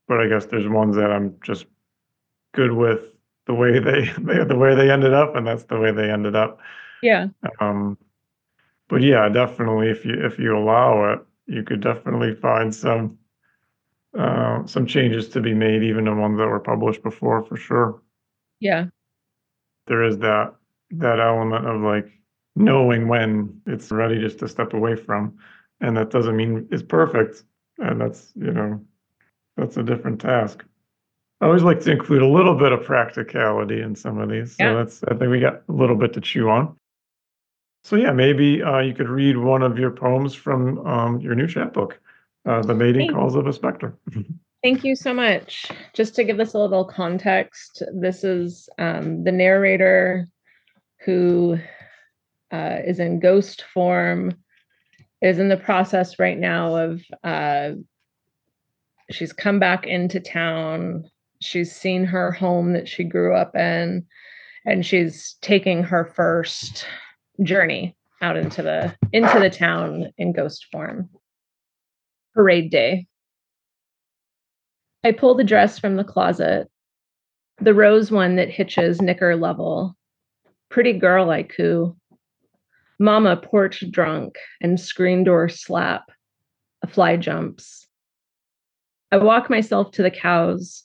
but 0.09 0.21
I 0.21 0.27
guess 0.27 0.47
there's 0.47 0.67
ones 0.67 0.97
that 0.97 1.13
I'm 1.13 1.37
just 1.43 1.67
good 2.55 2.73
with 2.73 3.05
the 3.47 3.55
way 3.55 3.79
they, 3.79 4.11
they 4.19 4.45
the 4.45 4.57
way 4.57 4.75
they 4.75 4.91
ended 4.91 5.13
up, 5.13 5.37
and 5.37 5.47
that's 5.47 5.65
the 5.65 5.79
way 5.79 5.93
they 5.93 6.11
ended 6.11 6.35
up. 6.35 6.59
Yeah. 7.03 7.29
Um, 7.61 7.97
but 8.89 9.03
yeah, 9.03 9.29
definitely, 9.29 9.91
if 9.91 10.05
you 10.05 10.15
if 10.15 10.39
you 10.39 10.57
allow 10.57 11.13
it, 11.13 11.21
you 11.47 11.63
could 11.63 11.81
definitely 11.81 12.35
find 12.35 12.75
some 12.75 13.19
uh, 14.19 14.67
some 14.67 14.87
changes 14.87 15.29
to 15.29 15.41
be 15.41 15.55
made, 15.55 15.83
even 15.83 16.05
the 16.05 16.15
ones 16.15 16.39
that 16.39 16.47
were 16.47 16.61
published 16.61 17.03
before, 17.03 17.45
for 17.45 17.57
sure. 17.57 18.03
Yeah. 18.61 18.87
There 19.87 20.03
is 20.03 20.19
that 20.19 20.55
that 20.91 21.21
element 21.21 21.67
of 21.67 21.83
like 21.83 22.11
knowing 22.57 23.09
when 23.09 23.61
it's 23.67 23.91
ready 23.91 24.19
just 24.19 24.39
to 24.39 24.49
step 24.49 24.73
away 24.73 24.97
from, 24.97 25.37
and 25.81 25.97
that 25.97 26.11
doesn't 26.11 26.37
mean 26.37 26.67
it's 26.71 26.83
perfect, 26.83 27.45
and 27.79 28.01
that's 28.01 28.33
you 28.35 28.53
know 28.53 28.81
that's 29.59 29.77
a 29.77 29.83
different 29.83 30.21
task. 30.21 30.65
I 31.41 31.47
always 31.47 31.63
like 31.63 31.81
to 31.81 31.93
include 31.93 32.23
a 32.23 32.27
little 32.27 32.55
bit 32.55 32.73
of 32.73 32.85
practicality 32.85 33.81
in 33.81 33.95
some 33.95 34.19
of 34.19 34.29
these. 34.29 34.57
So 34.57 34.65
yeah. 34.65 34.75
that's 34.75 35.03
I 35.05 35.15
think 35.15 35.31
we 35.31 35.41
got 35.41 35.63
a 35.69 35.73
little 35.73 35.97
bit 35.97 36.13
to 36.15 36.21
chew 36.21 36.49
on. 36.49 36.77
So 37.85 37.97
yeah, 37.97 38.13
maybe 38.13 38.63
uh, 38.63 38.81
you 38.81 38.95
could 38.95 39.09
read 39.09 39.37
one 39.37 39.63
of 39.63 39.79
your 39.79 39.91
poems 39.91 40.35
from 40.35 40.85
um, 40.87 41.21
your 41.21 41.35
new 41.35 41.47
chapbook, 41.47 42.01
uh, 42.45 42.63
"The 42.63 42.75
Mating 42.75 43.13
Calls 43.13 43.35
of 43.35 43.47
a 43.47 43.53
Specter." 43.53 43.97
Thank 44.63 44.85
you 44.85 44.97
so 44.97 45.15
much. 45.15 45.71
Just 45.95 46.17
to 46.17 46.25
give 46.25 46.37
this 46.37 46.55
a 46.55 46.59
little 46.59 46.85
context, 46.85 47.83
this 47.95 48.25
is 48.25 48.69
um, 48.79 49.23
the 49.23 49.31
narrator 49.31 50.27
who 51.05 51.59
uh, 52.51 52.79
is 52.85 52.99
in 52.99 53.21
ghost 53.21 53.65
form, 53.73 54.35
is 55.23 55.39
in 55.39 55.49
the 55.49 55.57
process 55.57 56.19
right 56.19 56.37
now 56.37 56.75
of 56.75 57.03
uh, 57.23 57.71
she's 59.11 59.33
come 59.33 59.59
back 59.59 59.87
into 59.87 60.21
town. 60.21 61.05
She's 61.41 61.75
seen 61.75 62.05
her 62.05 62.33
home 62.33 62.73
that 62.73 62.89
she 62.89 63.05
grew 63.05 63.35
up 63.35 63.55
in 63.57 64.07
and 64.65 64.85
she's 64.85 65.37
taking 65.41 65.83
her 65.83 66.05
first 66.05 66.87
journey 67.43 67.97
out 68.21 68.37
into 68.37 68.63
the 68.63 68.95
into 69.13 69.39
the 69.39 69.51
town 69.51 70.13
in 70.19 70.33
ghost 70.33 70.67
form. 70.71 71.09
Parade 72.35 72.71
day. 72.71 73.07
I 75.05 75.13
pull 75.13 75.35
the 75.35 75.45
dress 75.45 75.79
from 75.79 75.97
the 75.97 76.05
closet. 76.05 76.69
The 77.61 77.75
rose 77.75 78.11
one 78.11 78.37
that 78.37 78.51
hitches 78.51 79.01
knicker 79.01 79.37
level. 79.37 79.97
Pretty 80.71 80.93
girl 80.93 81.31
i 81.31 81.45
coo 81.45 81.97
Mama 83.01 83.37
porch 83.37 83.85
drunk 83.91 84.37
and 84.61 84.79
screen 84.79 85.25
door 85.25 85.49
slap. 85.49 86.11
A 86.83 86.89
fly 86.89 87.17
jumps. 87.17 87.88
I 89.11 89.17
walk 89.17 89.49
myself 89.49 89.91
to 89.93 90.03
the 90.03 90.11
cows. 90.11 90.85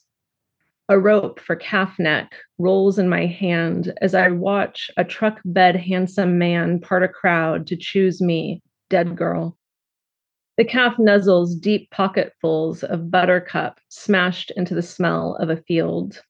A 0.88 0.98
rope 0.98 1.40
for 1.40 1.56
calf 1.56 1.98
neck 1.98 2.34
rolls 2.58 2.98
in 2.98 3.08
my 3.08 3.26
hand 3.26 3.92
as 4.00 4.14
I 4.14 4.28
watch 4.28 4.90
a 4.96 5.04
truck 5.04 5.40
bed 5.44 5.76
handsome 5.76 6.38
man 6.38 6.80
part 6.80 7.02
a 7.02 7.08
crowd 7.08 7.66
to 7.66 7.76
choose 7.76 8.22
me, 8.22 8.62
dead 8.88 9.16
girl. 9.16 9.58
The 10.56 10.64
calf 10.64 10.98
nuzzles 10.98 11.54
deep 11.54 11.90
pocketfuls 11.90 12.82
of 12.82 13.10
buttercup 13.10 13.78
smashed 13.88 14.52
into 14.52 14.74
the 14.74 14.82
smell 14.82 15.36
of 15.36 15.50
a 15.50 15.56
field. 15.56 16.22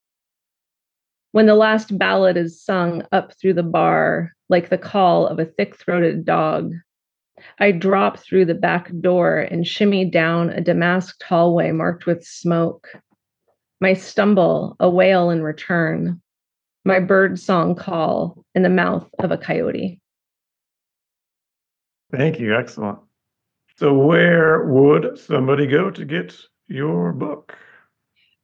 When 1.30 1.46
the 1.46 1.54
last 1.54 1.96
ballad 1.96 2.36
is 2.36 2.64
sung 2.64 3.04
up 3.12 3.32
through 3.38 3.54
the 3.54 3.62
bar, 3.62 4.32
like 4.48 4.68
the 4.68 4.78
call 4.78 5.26
of 5.26 5.38
a 5.38 5.44
thick 5.44 5.76
throated 5.76 6.24
dog, 6.24 6.72
I 7.58 7.72
drop 7.72 8.18
through 8.18 8.46
the 8.46 8.54
back 8.54 8.90
door 9.00 9.38
and 9.38 9.66
shimmy 9.66 10.04
down 10.04 10.50
a 10.50 10.60
damasked 10.60 11.22
hallway 11.22 11.72
marked 11.72 12.06
with 12.06 12.24
smoke. 12.24 12.88
My 13.80 13.92
stumble, 13.92 14.76
a 14.80 14.88
wail 14.88 15.30
in 15.30 15.42
return, 15.42 16.20
my 16.84 17.00
bird 17.00 17.38
song 17.38 17.74
call 17.74 18.44
in 18.54 18.62
the 18.62 18.68
mouth 18.68 19.08
of 19.18 19.30
a 19.30 19.38
coyote. 19.38 20.00
Thank 22.12 22.38
you. 22.38 22.54
Excellent. 22.54 22.98
So, 23.76 23.92
where 23.92 24.64
would 24.66 25.18
somebody 25.18 25.66
go 25.66 25.90
to 25.90 26.04
get 26.04 26.36
your 26.68 27.12
book? 27.12 27.56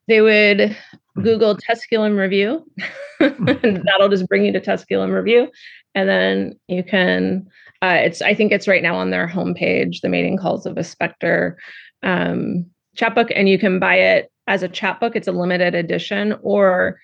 They 0.09 0.20
would. 0.20 0.76
Google 1.22 1.56
Tusculum 1.56 2.16
Review. 2.16 2.64
That'll 3.18 4.09
just 4.09 4.26
bring 4.28 4.44
you 4.44 4.52
to 4.52 4.61
Tusculum 4.61 5.12
Review, 5.12 5.50
and 5.94 6.09
then 6.09 6.59
you 6.68 6.83
can. 6.83 7.46
Uh, 7.83 7.98
it's 8.02 8.20
I 8.20 8.35
think 8.35 8.52
it's 8.52 8.68
right 8.68 8.83
now 8.83 8.96
on 8.96 9.11
their 9.11 9.26
homepage, 9.26 10.00
the 10.00 10.09
Mating 10.09 10.37
Calls 10.37 10.66
of 10.66 10.76
a 10.76 10.85
Specter 10.85 11.59
um, 12.02 12.66
chapbook, 12.96 13.28
and 13.35 13.48
you 13.48 13.59
can 13.59 13.78
buy 13.78 13.96
it 13.96 14.30
as 14.46 14.62
a 14.62 14.68
chapbook. 14.68 15.16
It's 15.16 15.28
a 15.28 15.33
limited 15.33 15.74
edition, 15.74 16.37
or 16.42 17.00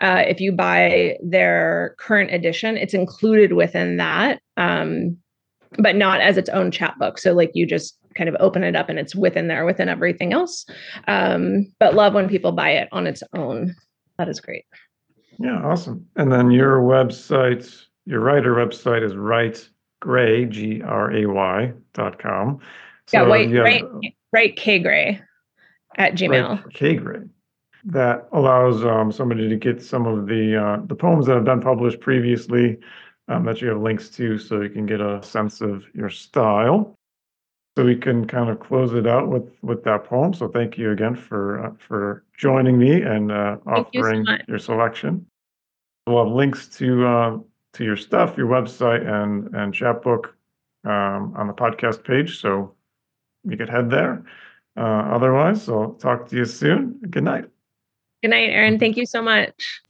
uh, 0.00 0.24
if 0.26 0.40
you 0.40 0.52
buy 0.52 1.16
their 1.22 1.94
current 1.98 2.32
edition, 2.32 2.76
it's 2.76 2.94
included 2.94 3.52
within 3.52 3.96
that. 3.98 4.40
Um, 4.56 5.16
but 5.78 5.96
not 5.96 6.20
as 6.20 6.36
its 6.36 6.48
own 6.50 6.70
chapbook. 6.70 7.18
So 7.18 7.32
like 7.32 7.52
you 7.54 7.66
just 7.66 7.96
kind 8.20 8.28
of 8.28 8.36
open 8.38 8.62
it 8.62 8.76
up 8.76 8.90
and 8.90 8.98
it's 8.98 9.14
within 9.14 9.48
there 9.48 9.64
within 9.64 9.88
everything 9.88 10.34
else. 10.34 10.66
Um, 11.08 11.72
but 11.78 11.94
love 11.94 12.12
when 12.12 12.28
people 12.28 12.52
buy 12.52 12.72
it 12.72 12.88
on 12.92 13.06
its 13.06 13.22
own. 13.34 13.74
That 14.18 14.28
is 14.28 14.40
great. 14.40 14.66
Yeah, 15.38 15.62
awesome. 15.64 16.06
And 16.16 16.30
then 16.30 16.50
your 16.50 16.82
website, 16.82 17.82
your 18.04 18.20
writer 18.20 18.54
website 18.54 19.02
is 19.02 19.16
Write 19.16 19.70
Gray, 20.00 20.44
G 20.44 20.82
R 20.82 21.10
A 21.16 21.24
Y 21.24 21.72
dot 21.94 22.18
com. 22.18 22.58
So 23.06 23.22
yeah, 23.22 23.26
white, 23.26 23.50
right, 23.54 23.84
right, 24.34 24.54
K 24.54 24.80
Gray 24.80 25.22
at 25.96 26.12
Gmail. 26.12 26.62
Right, 26.62 26.74
K 26.74 26.96
Gray. 26.96 27.20
That 27.84 28.28
allows 28.32 28.84
um, 28.84 29.10
somebody 29.10 29.48
to 29.48 29.56
get 29.56 29.82
some 29.82 30.06
of 30.06 30.26
the 30.26 30.62
uh, 30.62 30.84
the 30.84 30.94
poems 30.94 31.24
that 31.24 31.36
have 31.36 31.46
been 31.46 31.62
published 31.62 32.00
previously 32.00 32.76
um, 33.28 33.46
that 33.46 33.62
you 33.62 33.68
have 33.68 33.80
links 33.80 34.10
to 34.10 34.36
so 34.36 34.60
you 34.60 34.68
can 34.68 34.84
get 34.84 35.00
a 35.00 35.22
sense 35.22 35.62
of 35.62 35.84
your 35.94 36.10
style. 36.10 36.98
So 37.80 37.86
we 37.86 37.96
can 37.96 38.26
kind 38.26 38.50
of 38.50 38.60
close 38.60 38.92
it 38.92 39.06
out 39.06 39.28
with 39.28 39.56
with 39.62 39.84
that 39.84 40.04
poem. 40.04 40.34
So 40.34 40.48
thank 40.48 40.76
you 40.76 40.90
again 40.90 41.16
for 41.16 41.64
uh, 41.64 41.70
for 41.78 42.24
joining 42.36 42.76
me 42.76 43.00
and 43.00 43.32
uh, 43.32 43.56
offering 43.66 44.26
you 44.26 44.36
so 44.36 44.44
your 44.48 44.58
selection. 44.58 45.24
We'll 46.06 46.26
have 46.26 46.34
links 46.34 46.66
to 46.76 47.06
uh, 47.06 47.38
to 47.72 47.84
your 47.84 47.96
stuff, 47.96 48.36
your 48.36 48.48
website, 48.48 49.08
and 49.08 49.48
and 49.54 49.72
chapbook 49.72 50.36
um, 50.84 51.32
on 51.34 51.46
the 51.46 51.54
podcast 51.54 52.04
page. 52.04 52.38
So 52.38 52.74
you 53.44 53.56
could 53.56 53.70
head 53.70 53.88
there. 53.88 54.26
Uh, 54.76 55.14
otherwise, 55.16 55.66
I'll 55.66 55.94
talk 55.94 56.28
to 56.28 56.36
you 56.36 56.44
soon. 56.44 57.00
Good 57.08 57.24
night. 57.24 57.46
Good 58.22 58.28
night, 58.28 58.50
Aaron. 58.50 58.78
Thank 58.78 58.98
you 58.98 59.06
so 59.06 59.22
much. 59.22 59.80